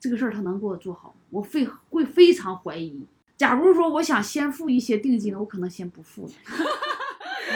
[0.04, 3.06] 这个事儿他能给我做好，我非会非常怀疑。
[3.38, 6.32] 假如说我想先付一些定金，我可能先不付了。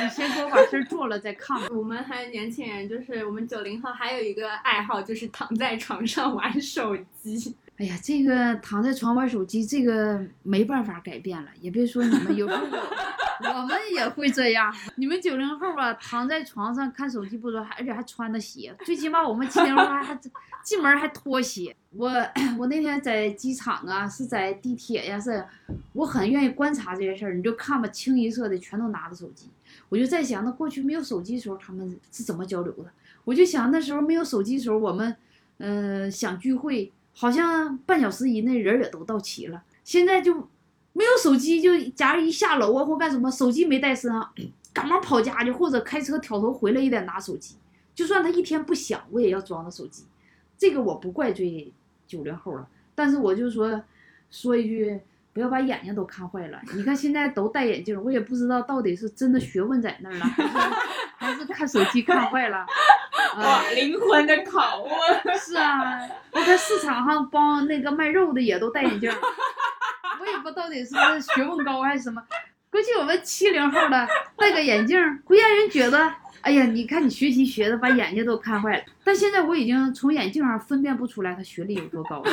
[0.02, 1.68] 你 先给我把事儿做了再看吧。
[1.70, 7.54] 我们还年轻人，就是我们九零后，还有一个爱好就是躺在床上玩手机。
[7.76, 11.50] 哎呀，这个躺在床玩手机，这个没办法改变了。
[11.60, 12.66] 也别说你们，有时候
[13.40, 14.74] 我们也会这样。
[14.96, 20.18] 你们九零后吧，躺在床上看手机不说，还而且还穿着鞋，最起码我们七零后还还
[20.62, 21.74] 进门还脱鞋。
[21.90, 22.10] 我
[22.58, 25.44] 我那天在机场啊，是在地铁呀，是，
[25.92, 27.34] 我很愿意观察这些事儿。
[27.34, 29.48] 你就看吧，清一色的全都拿着手机。
[29.88, 32.90] 我就在想，那过去没有手机的时候，他们是怎么交流的？
[33.24, 35.16] 我就想那时候没有手机的时候，我们
[35.58, 36.92] 嗯、想聚会。
[37.20, 40.48] 好像半小时以内人也都到齐了，现在就
[40.92, 44.32] 没有手机，就假如一下楼啊或干什么，手机没带身上，
[44.74, 47.56] 赶忙跑家去，或者开车挑头回来也得拿手机。
[47.94, 50.04] 就算他一天不响，我也要装着手机。
[50.56, 51.72] 这个我不怪罪
[52.06, 53.80] 九零后了，但是我就说
[54.30, 55.00] 说一句，
[55.32, 56.60] 不要把眼睛都看坏了。
[56.74, 60.24] 你看现在都戴眼镜，我也不知道到底是真的学问在那儿了，
[61.16, 62.66] 还是看手机看坏了。
[63.38, 65.38] 哇，灵魂的拷问！
[65.38, 66.00] 是啊，
[66.32, 69.18] 我看市场上帮那个卖肉的也都戴眼镜儿，
[70.20, 70.94] 我也不知道到底是
[71.34, 72.22] 学问高还是什么。
[72.70, 78.84] 估计我们七零后的戴个眼镜，会让人觉得，哎呀，你看你学习学的把眼睛都看坏了。
[79.02, 82.30] 但现在我已经从眼镜上分辨不出来他学历有多高了，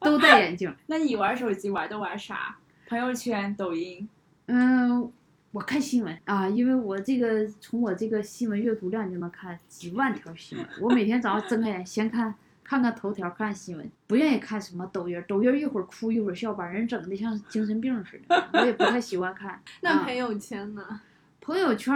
[0.00, 0.72] 都戴眼镜。
[0.86, 2.56] 那你玩手机玩都玩啥？
[2.88, 4.08] 朋友圈、抖音？
[4.46, 5.12] 嗯，
[5.50, 10.66] 我看新闻啊，因为我这个从我这个新闻阅读量就能看几万条新闻。
[10.80, 12.32] 我每天早上睁开眼先看
[12.70, 19.50] 看看头条，看新闻，不愿意看什么抖音，抖音一会儿哭一会儿笑，把人整的像精神病似的， 我也不太喜欢看。
[19.58, 21.00] 啊那朋友圈呢？
[21.40, 21.92] 朋友圈，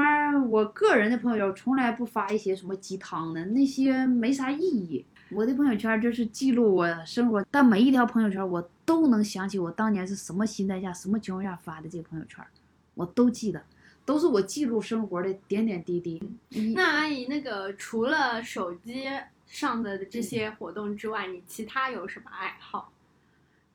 [0.50, 5.04] 我个人的朋友圈从来不发一些什么鸡汤的，那些没啥意义。
[5.30, 12.44] 我的朋友圈就是记录我生活，但每一条朋友圈我都能想起我当年是什么心态下、什么情况下发的这个朋友圈，
[12.94, 13.62] 我都记得，
[14.04, 16.20] 都是我记录生活的点点滴滴。
[16.74, 19.08] 那阿姨，那个除了手机
[19.54, 22.92] 上的这些活动之外，你其他有什么爱好？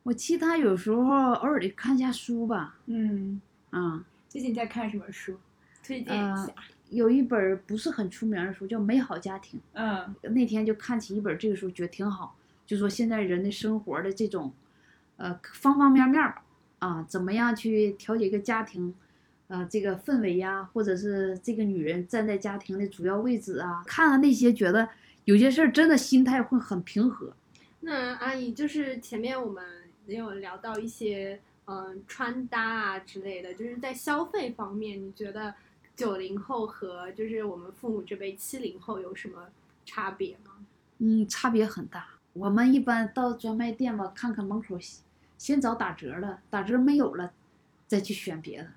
[0.04, 3.40] 我其他有时候偶尔得看一下书吧，嗯，
[3.70, 5.38] 啊、最近在看什么书？
[5.82, 6.54] 推荐一下。
[6.90, 9.58] 有一本不是很出名的书叫《美好家庭》。
[9.74, 14.52] 嗯那天就看起一本这个书，觉得挺好，就说现在人的生活的这种，
[15.16, 16.44] 呃，方方面面吧，
[16.80, 18.94] 啊，怎么样去调节一个家庭，
[19.48, 24.90] 呃，这个氛围呀，或者是这个女人站在家庭的主要位置啊，看了那些，觉得
[25.30, 27.32] 有些事儿真的心态会很平和。
[27.82, 29.64] 那阿姨，就是前面我们
[30.08, 35.54] 也有聊到一些嗯、穿搭啊之类的，就是在消费方面，你觉得
[35.96, 39.50] 九零后和就是我们父母这辈七零后有什么
[39.86, 40.66] 差别吗？
[40.98, 42.08] 嗯，差别很大。
[42.34, 44.80] 我们一般到专卖店吧，看看门口，
[45.38, 47.32] 先找打折的，打折没有了，
[47.86, 48.70] 再去选别的。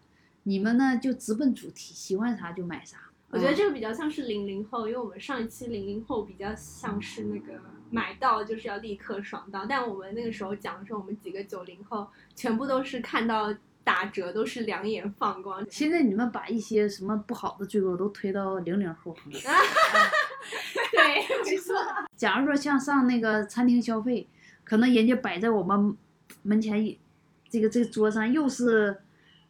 [0.42, 2.98] 你们呢就直奔主题，喜欢啥就买啥。
[3.32, 7.54] 我觉得嗯这个比较像是零零后，因为我们上一期零零后比较像是那个
[7.90, 15.66] 买到就是要立刻爽到，但我们那个时候讲的时候，我们几个九零后全部都是看到打折都是两眼放光。
[15.70, 19.40] 现在你们把一些什么不好的罪过都推到零零后上了。
[20.92, 21.74] 对， 没错。
[22.14, 24.28] 假如说像上那个餐厅消费，
[24.62, 25.96] 可能人家摆在我们
[26.42, 27.00] 门前一
[27.48, 29.00] 这个这个桌上，又是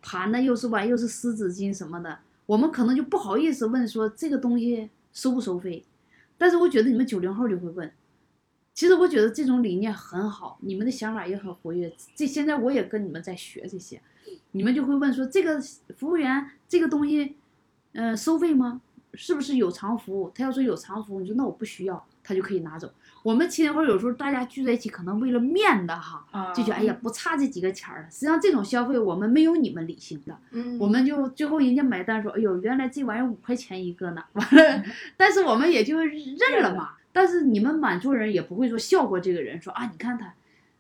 [0.00, 5.85] 盘子，又是碗，又是湿纸巾什么的，我们可能就不好意思问说这个东西收不收费。
[6.37, 7.92] 但是我觉得你们九零后就会问，
[8.74, 11.92] 其实我觉得这种理念很好，你们的想法也很活跃。
[12.14, 14.02] 这现在我也跟你们在学这些，
[14.50, 15.61] 你们就会问说这个
[15.96, 17.37] 服务员这个东西，
[17.92, 18.81] 呃，收费吗？
[19.14, 20.33] 是不是有偿服务？
[20.35, 22.90] 他要说有偿服务，你说那我不需要，他就可以拿走。
[23.22, 28.10] 我们七零后有时候大家聚在一起，可能为了面子哈，啊，就觉得哎呀不差这几个钱儿了。
[28.10, 34.83] 实际上这种消费我们没有你们理性的，嗯，我们就最后人家买单说，哎呦原来这玩意儿五块钱一个呢，完了，
[35.16, 36.92] 但是我们也就认了嘛。
[37.12, 40.33] 但是你们满族人也不会说笑话这个人，说啊你看他，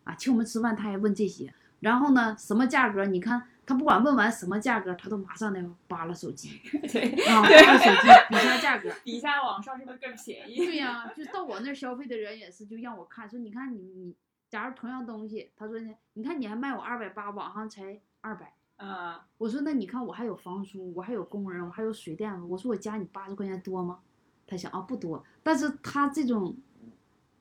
[0.04, 3.04] 啊请我们吃饭他还问这些，然后呢什么价格？
[3.04, 6.60] 你看他不管问完什么价格，他都马上的扒拉手机
[6.92, 8.90] 对，啊，扒拉手机比下价格。
[9.04, 10.56] 底下网上是不是更便宜？
[10.66, 14.14] 对呀、就到我那消费的人也是，就让我看说，你看你你，
[14.48, 18.52] 假如同样东西，他说呢，你看你还卖我二百八，网上才二百。
[18.76, 24.00] 啊，我说那你看我还有房租，我还有工人，我还有水电，我说我加你八十块钱多吗？
[24.44, 26.56] 他想啊不多，但是他这种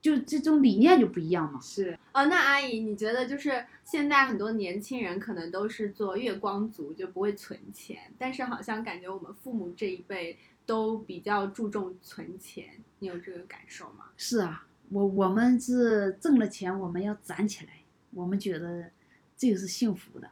[0.02, 1.60] 就这种理念就不一样嘛。
[1.62, 12.66] 是哦，那阿姨，你觉得就是现在很多年轻人可能都是做月光族，就不会存钱，但是好像感觉我们父母这一辈都比较注重存钱，
[13.00, 14.06] 你有这个感受吗？
[14.18, 17.72] 是啊，我我们是挣了钱，我们要攒起来，
[18.12, 18.90] 我们觉得
[19.38, 20.28] 这个是幸福的。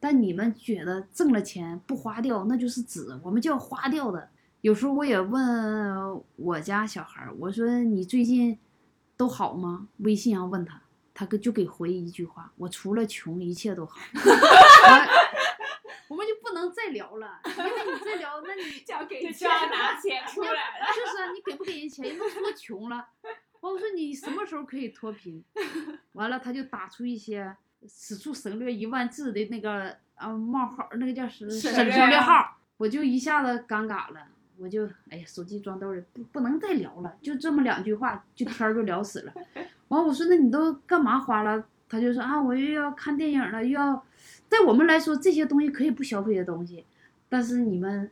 [0.00, 4.28] 但你们觉得挣了钱不花掉，那就是纸，我们就要花掉的。
[4.62, 8.58] 有时候我也问我家小孩儿，我说你最近
[9.22, 9.86] 都好吗？
[9.98, 10.82] 微信上问他，
[11.14, 14.00] 他给就给回一句话：我除了穷，一切都好。
[14.14, 15.08] 完
[16.10, 20.86] 我们就不能再聊了，因为你再聊，那你 就要给就要拿钱出来了。
[20.88, 22.04] 就是啊，你给不给人钱？
[22.04, 23.10] 人都说穷了，
[23.60, 25.44] 我说你什么时候可以脱贫？
[26.14, 27.56] 完了他就打出一些
[27.86, 34.26] 此处省略一万字的那个啊冒号，那个叫什省略号，我就一下子尴尬了。
[34.62, 39.32] 我就哎呀，手机装兜里，不不能再聊了，就这么两句话，就天儿就聊死了。
[39.88, 41.64] 完我说那你都干嘛花了？
[41.88, 44.06] 他就说啊，我又要看电影了，又要，
[44.48, 46.86] 在我们来说这些东西可以不消费的东西，
[47.28, 48.10] 但是你们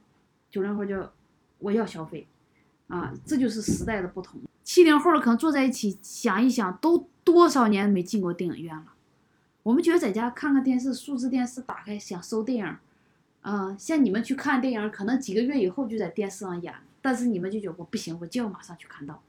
[0.51, 1.09] 九零后就
[1.61, 2.26] 我要消费，
[2.88, 4.40] 啊，这就是时代的不同。
[4.64, 8.86] 七零后可能坐在一起想一想，都多少年没进过电影院了。
[9.62, 12.76] 我们觉得在家看看电视，数字电视打开想搜电影，
[13.43, 19.22] 啊、像你们去看电影，可能几个月以后就在电视上演，但是你们就觉得我不行，我就要马上去看到。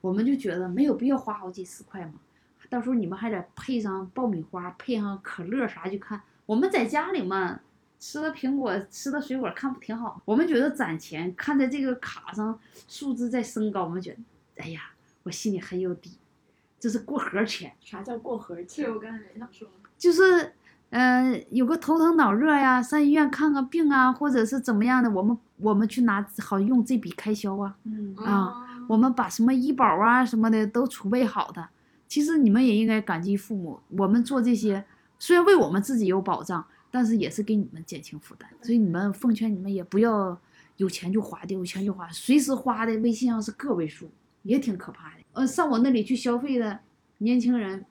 [0.00, 2.20] 我们就觉得没有必要花好几十块嘛，
[2.70, 6.22] 到时候你们还得配上爆米花，配上可乐啥去看。
[6.44, 7.60] 我们在家里嘛，
[7.98, 10.22] 吃的苹果，吃的水果，看不挺好？
[10.24, 12.56] 我们觉得攒钱，看在这个卡上
[12.86, 14.92] 数字在升高，我们觉得，哎呀，
[15.24, 16.18] 我心里很有底，
[16.78, 17.72] 这是过河钱。
[17.80, 18.88] 啥叫过河对，钱？
[18.88, 20.52] 我刚才也想说，就是，
[20.90, 31.68] 呃，有个头疼脑热呀，上医院看个病啊，或者是怎么样的，我们我们去拿好用这笔开销啊，嗯啊我们把什么医保啊什么的都储备好的。
[32.06, 34.84] 其实你们也应该感激父母，我们做这些
[35.18, 38.48] 虽然为我们自己有保障，但是也是给你们减轻负担。
[38.62, 40.38] 所以你们奉劝你们也不要
[40.76, 44.08] 有钱就花掉，有钱就花，随时花的微信上是个位数，
[44.44, 45.16] 也挺可怕的。
[45.32, 46.78] 呃，上我那里去消费的
[47.18, 47.84] 年轻人，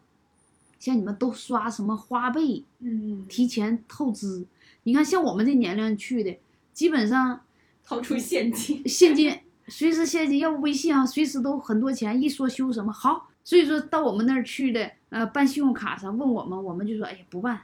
[0.80, 4.46] 像你们都刷什么花呗，嗯，提前透支。
[4.84, 6.38] 你看，像我们这年龄去的，
[6.74, 7.42] 基本上
[7.84, 9.36] 掏出现金，现金
[9.68, 13.30] 随时现金，要不微信啊随时都很多钱，一说修什么好。
[13.44, 17.62] 所以说到我们那儿去的，呃，办信用卡上问我们，我们就说，哎呀，不办，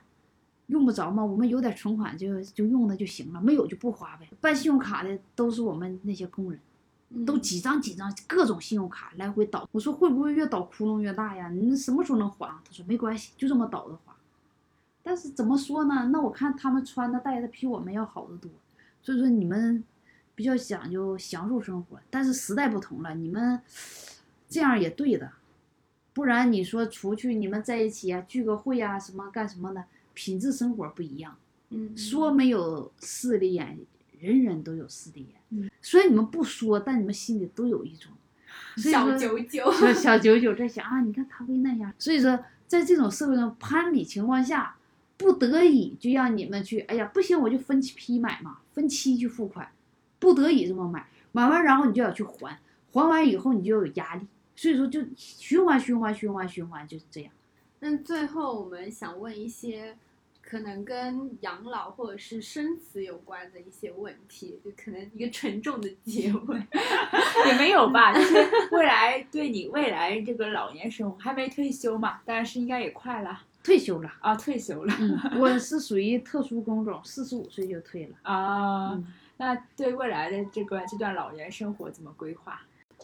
[0.68, 4.28] 用不着嘛，我们有点存款就就用了就行了，没有就不花呗。
[4.40, 6.60] 办信用卡的都是我们那些工人。
[7.26, 9.68] 都几张几张各种信用卡来回倒。
[9.72, 11.50] 我说会不会越倒窟窿越大呀？
[11.50, 12.48] 你什么时候能还？
[12.64, 14.14] 他说没关系，就这么倒着还。
[15.04, 16.10] 但是怎么说呢？
[16.12, 18.50] 那我看他们穿的戴的比我们要好得多，
[19.02, 19.84] 所以说你们
[20.36, 23.60] 比较讲究享受生活，但是时代不同了，你们
[24.48, 25.32] 这样也对的，
[26.14, 29.84] 不然你说出去你们在一起啊，聚个会啊，什么干什么的，
[30.14, 31.36] 品质生活不一样。
[31.70, 33.80] 嗯，说没有势利眼，
[34.22, 35.42] 人人都有势利眼。
[35.50, 38.12] 嗯，虽然你们不说，但你们心里都有一种。
[38.78, 41.92] 小九九，小小九九在想啊，你看他会那样。
[41.98, 44.76] 所以说，在这种社会上攀比情况下，
[45.18, 49.70] 不得已就让你们去，哎呀，不行我就分批买嘛，分期去付款，
[50.20, 52.60] 不得已这么买，买完然后你就要去还，
[52.92, 57.32] 还完以后你就有压力，所以说就循环循环循环循环就是这样。
[57.80, 59.98] 那最后我们想问一些
[60.52, 66.62] 可能跟养老或者是生死有关的一些问题，就可能一个沉重的结尾。
[67.48, 68.36] 也没有吧，就是
[68.76, 78.16] 未来对你未来这个老年生活还没退休嘛，但是应该也快了退休了，啊，退休了嗯， 我是属于特殊工种，四十五岁就退了。
[78.24, 78.92] 啊。
[78.92, 82.62] 嗯那对未来的这个这段老年生活怎么规划？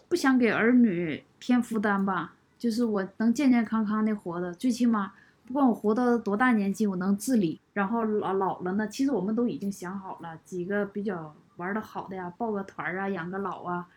[0.08, 5.14] 不想给儿女添负担吧，就是我能健健康康的活着，最起码
[5.48, 7.62] 不管我活到多大年纪，我能自理。
[7.72, 13.88] 然后老老了呢，其实我们都已经想好了，几个比较玩的好的呀，报个团啊，养个老啊，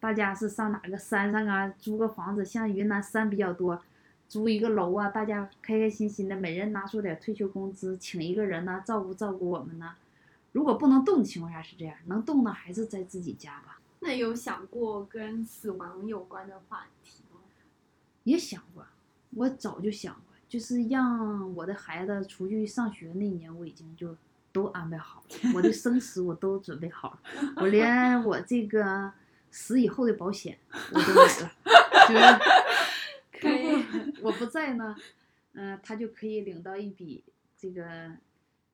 [0.00, 3.80] 大家是上哪个山上啊，租个房子，像云南山比较多，
[4.28, 9.92] 租一个楼啊，大家开开心心的，每人拿出点退休工资，请一个人呢、照顾照顾我们呢。
[10.50, 13.78] 如果不能动的情况下是这样，能动的还是在自己家吧。
[14.00, 17.38] 那有想过跟死亡有关的话题吗？
[18.24, 18.84] 也想过，
[19.34, 24.16] 我早就想过，就是让我的孩子出去上学那年，我已经就
[24.52, 27.20] 都安排好了，我的生死我都准备好了，
[27.56, 29.12] 我连我这个
[29.50, 30.58] 死以后的保险
[30.92, 31.52] 我都买了，
[32.08, 33.84] 就是可以。
[34.22, 34.96] 我不在呢，
[35.54, 37.22] 嗯、他就可以领到一笔
[37.58, 38.12] 这个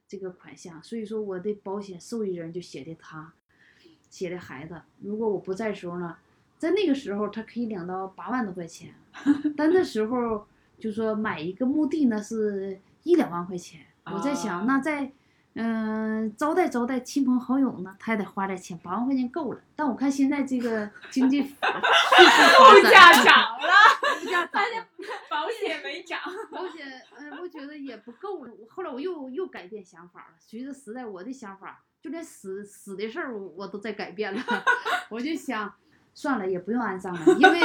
[0.06, 3.32] 这个款项，所以说我的保险受益人就写的他，
[4.08, 6.16] 写的孩子，如果我不在的时候呢，
[6.58, 8.94] 在那个时候他可以领到八万多块钱，
[9.56, 10.46] 但那时候
[10.82, 13.80] 就说买一个墓地呢是一两万块钱。
[14.06, 15.12] 我在想，啊那在
[15.54, 19.60] 嗯、招待招待亲朋好友呢，他也得花点钱，八万块钱够了。
[19.76, 21.46] 但我看现在这个经济 物
[22.90, 23.68] 价涨了，
[24.22, 24.86] 物价涨了。
[25.30, 26.18] 保险没涨。
[26.50, 26.86] 保险，
[27.18, 28.52] 嗯，我觉得也不够了。
[28.70, 33.20] 后来我又又改变想法了，随着时代，我的想法就连死死的事
[33.54, 34.42] 我都在改变了。
[35.10, 35.70] 我就想，
[36.14, 37.60] 算了，也不用安葬了，因为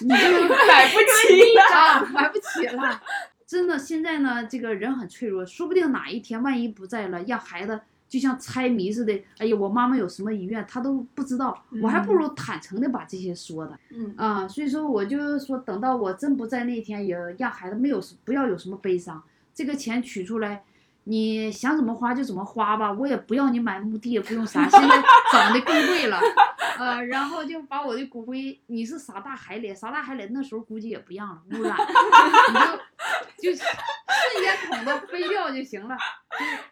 [0.00, 1.76] 你这个 买不起了。
[1.76, 3.00] 啊，买不起了。
[3.46, 7.78] 真的，现在呢，这个人很脆弱，说不定哪一天万一不在了，让孩子
[8.08, 9.12] 就像猜谜似的。
[9.38, 13.78] 哎呀，我妈妈有什么遗愿，他都不知道，我还不如坦诚的把这些说的。
[13.90, 19.22] 嗯啊，所以说我就说，等到我真不在那天，也让孩子没有不要有什么悲伤。
[19.54, 20.64] 这个钱取出来，
[21.04, 26.20] 你想怎么花就怎么花吧，我也不要你买墓地，也不用啥，现在涨得更贵了。
[26.78, 31.76] 呃，然后就把我的骨灰，你是撒大海里，撒大海里那时候估计也不让了，污染，
[33.38, 35.96] 你就就瞬间捅到飞掉就行了。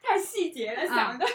[0.03, 1.27] 太细节了，想的。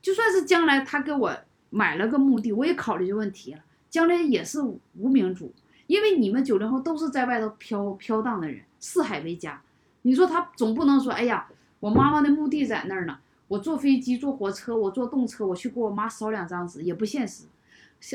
[0.00, 1.34] 就算是将来他给我
[1.70, 3.60] 买了个墓地，我也考虑这问题了，
[3.90, 5.52] 将来也是无名主，
[5.86, 9.60] 因为你们九零后都是在外头飘飘荡的人，四海为家。
[10.02, 11.46] 你说他总不能说，哎呀，
[11.80, 13.18] 我妈妈的墓地在那儿呢，
[13.48, 17.44] 我坐飞机、坐火车、我坐动车，我去给我妈烧两张纸，也不现实。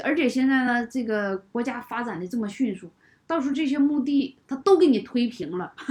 [0.04, 2.90] 而且现在呢，这个国家发展的这么迅速，
[3.28, 5.74] 到时候这些墓地他都给你推平了。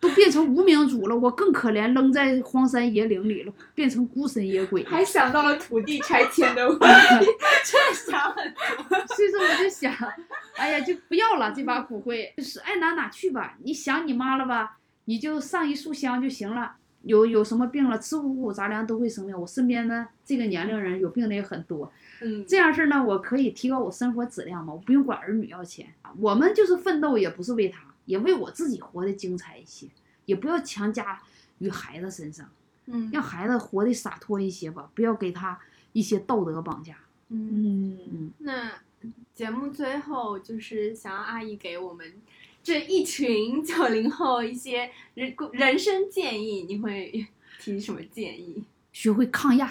[0.00, 4.84] 都变成无名主了，我更可怜，扔在荒山野岭里了，变成孤身野鬼。
[4.84, 7.26] 还想到了土地拆迁的问题，
[7.64, 8.98] 这想很多。
[9.16, 9.90] 所以说我就想，
[10.56, 13.56] 哎呀，就不要了这把骨灰，就是爱哪哪去吧。
[13.62, 16.76] 你想你妈了吧，你就上一束香就行了。
[17.04, 19.38] 有有什么病了，吃五谷杂粮都会生病。
[19.38, 21.92] 我身边呢，这个年龄人有病的也很多。
[22.22, 25.86] 嗯，这样事儿呢，我可以提高我生活质量嘛，我不用管儿女要钱。
[26.18, 29.86] 我们就是奋斗，也不是为他，也为我自己活得精彩一些，
[30.24, 31.20] 也不要强加
[31.58, 32.48] 于孩子身上，
[32.86, 35.58] 嗯让孩子活得洒脱一些吧，不要给他
[35.92, 36.96] 一些道德绑架。
[37.28, 37.98] 嗯。
[38.10, 38.70] 嗯，那
[39.34, 42.10] 节目最后就是想让阿姨给我们
[42.64, 47.26] 这一群九零后一些人人生建议，你会
[47.60, 48.64] 提什么建议？
[48.90, 49.70] 学会抗压，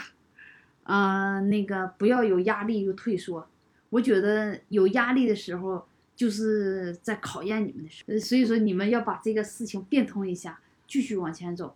[0.84, 3.50] 啊、那个不要有压力就退缩。
[3.90, 5.84] 我觉得有压力的时候，
[6.16, 11.76] 就是在考验你们的时候，所以说你们要把这个事情变通一下，继续往前走。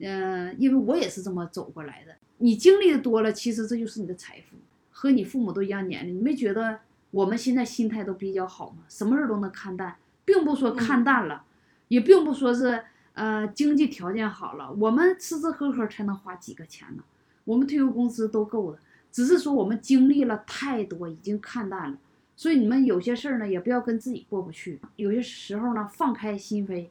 [0.00, 2.14] 嗯、因为我也是这么走过来的。
[2.36, 4.56] 你经历的多了，其实这就是你的财富，
[4.90, 6.14] 和你父母都一样年龄。
[6.14, 8.84] 你没觉得我们现在心态都比较好吗？
[8.86, 9.96] 什么事都能看淡，
[10.28, 11.42] 并不说看淡了，
[11.88, 17.02] 也并不说是呃经济条件好了，我们吃吃喝喝才能花几个钱呢？
[17.46, 18.78] 我们退休工资都够了，
[19.10, 21.96] 只是说我们经历了太多，已经看淡了。
[22.36, 24.78] 所以你们有些事儿呢，也不要跟自己过不去。
[24.96, 26.88] 有些时候呢，放开心扉，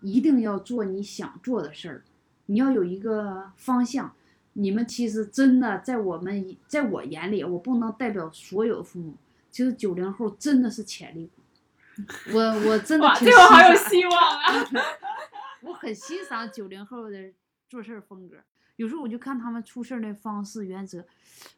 [0.00, 2.02] 一定要做你想做的事儿。
[2.46, 4.12] 你要有一个方向。
[4.54, 9.14] 你们其实真的在我们在我眼里，我不能代表所有父母。
[9.52, 11.37] 其实九零后真的是潜力股，
[12.32, 14.66] 我我真的哇，挺最后好有希望啊！
[15.62, 17.32] 我很欣赏九零后的
[17.68, 18.36] 做事风格。
[18.76, 21.04] 有时候我就看他们处事的方式、原则，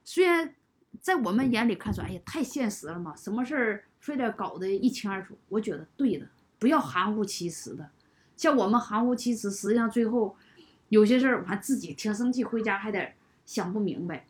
[0.02, 0.54] 虽然
[1.00, 5.36] 在我们眼里看出，哎呀，太现实了嘛，什么事儿非得搞得一清二楚。
[5.50, 6.26] 我觉得对的，
[6.58, 7.90] 不要含糊其辞的。
[8.36, 10.34] 像我们含糊其辞，实际上最后
[10.88, 13.12] 有些事儿完自己挺生气，回家还得
[13.44, 14.24] 想不明白。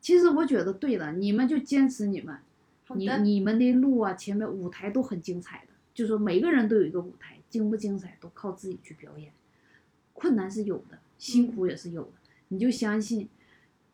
[0.00, 2.38] 其实我觉得对的，你们就坚持你们，
[2.94, 9.32] 你，你们的路啊，前面舞台都很精彩的，就说每个人都有一个舞台，精不精彩都靠自己去表演。
[10.12, 12.12] 困难是有的，辛苦也是有的，
[12.48, 13.28] 你就相信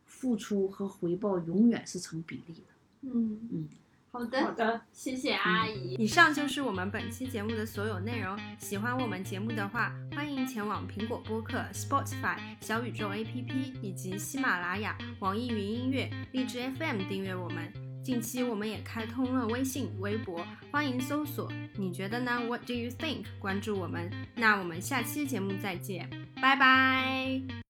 [0.05, 3.11] 付出和回报永远是成比例的。
[3.11, 3.69] 嗯嗯，
[4.13, 5.95] 好的，好的，谢谢阿姨。
[5.95, 8.39] 以上就是我们本期节目的所有内容。
[8.59, 17.92] 喜欢我们节目的话，欢迎前往苹果播客、Spotify、小宇宙 APP 以及喜马拉雅、网易云音乐、荔枝 FM 订阅我们。
[18.03, 24.11] 近期我们也开通了微信、微博，欢迎搜索“你觉得呢？What do you think？” 关注我们。
[24.35, 26.09] 那我们下期节目再见，
[26.41, 27.41] 拜拜。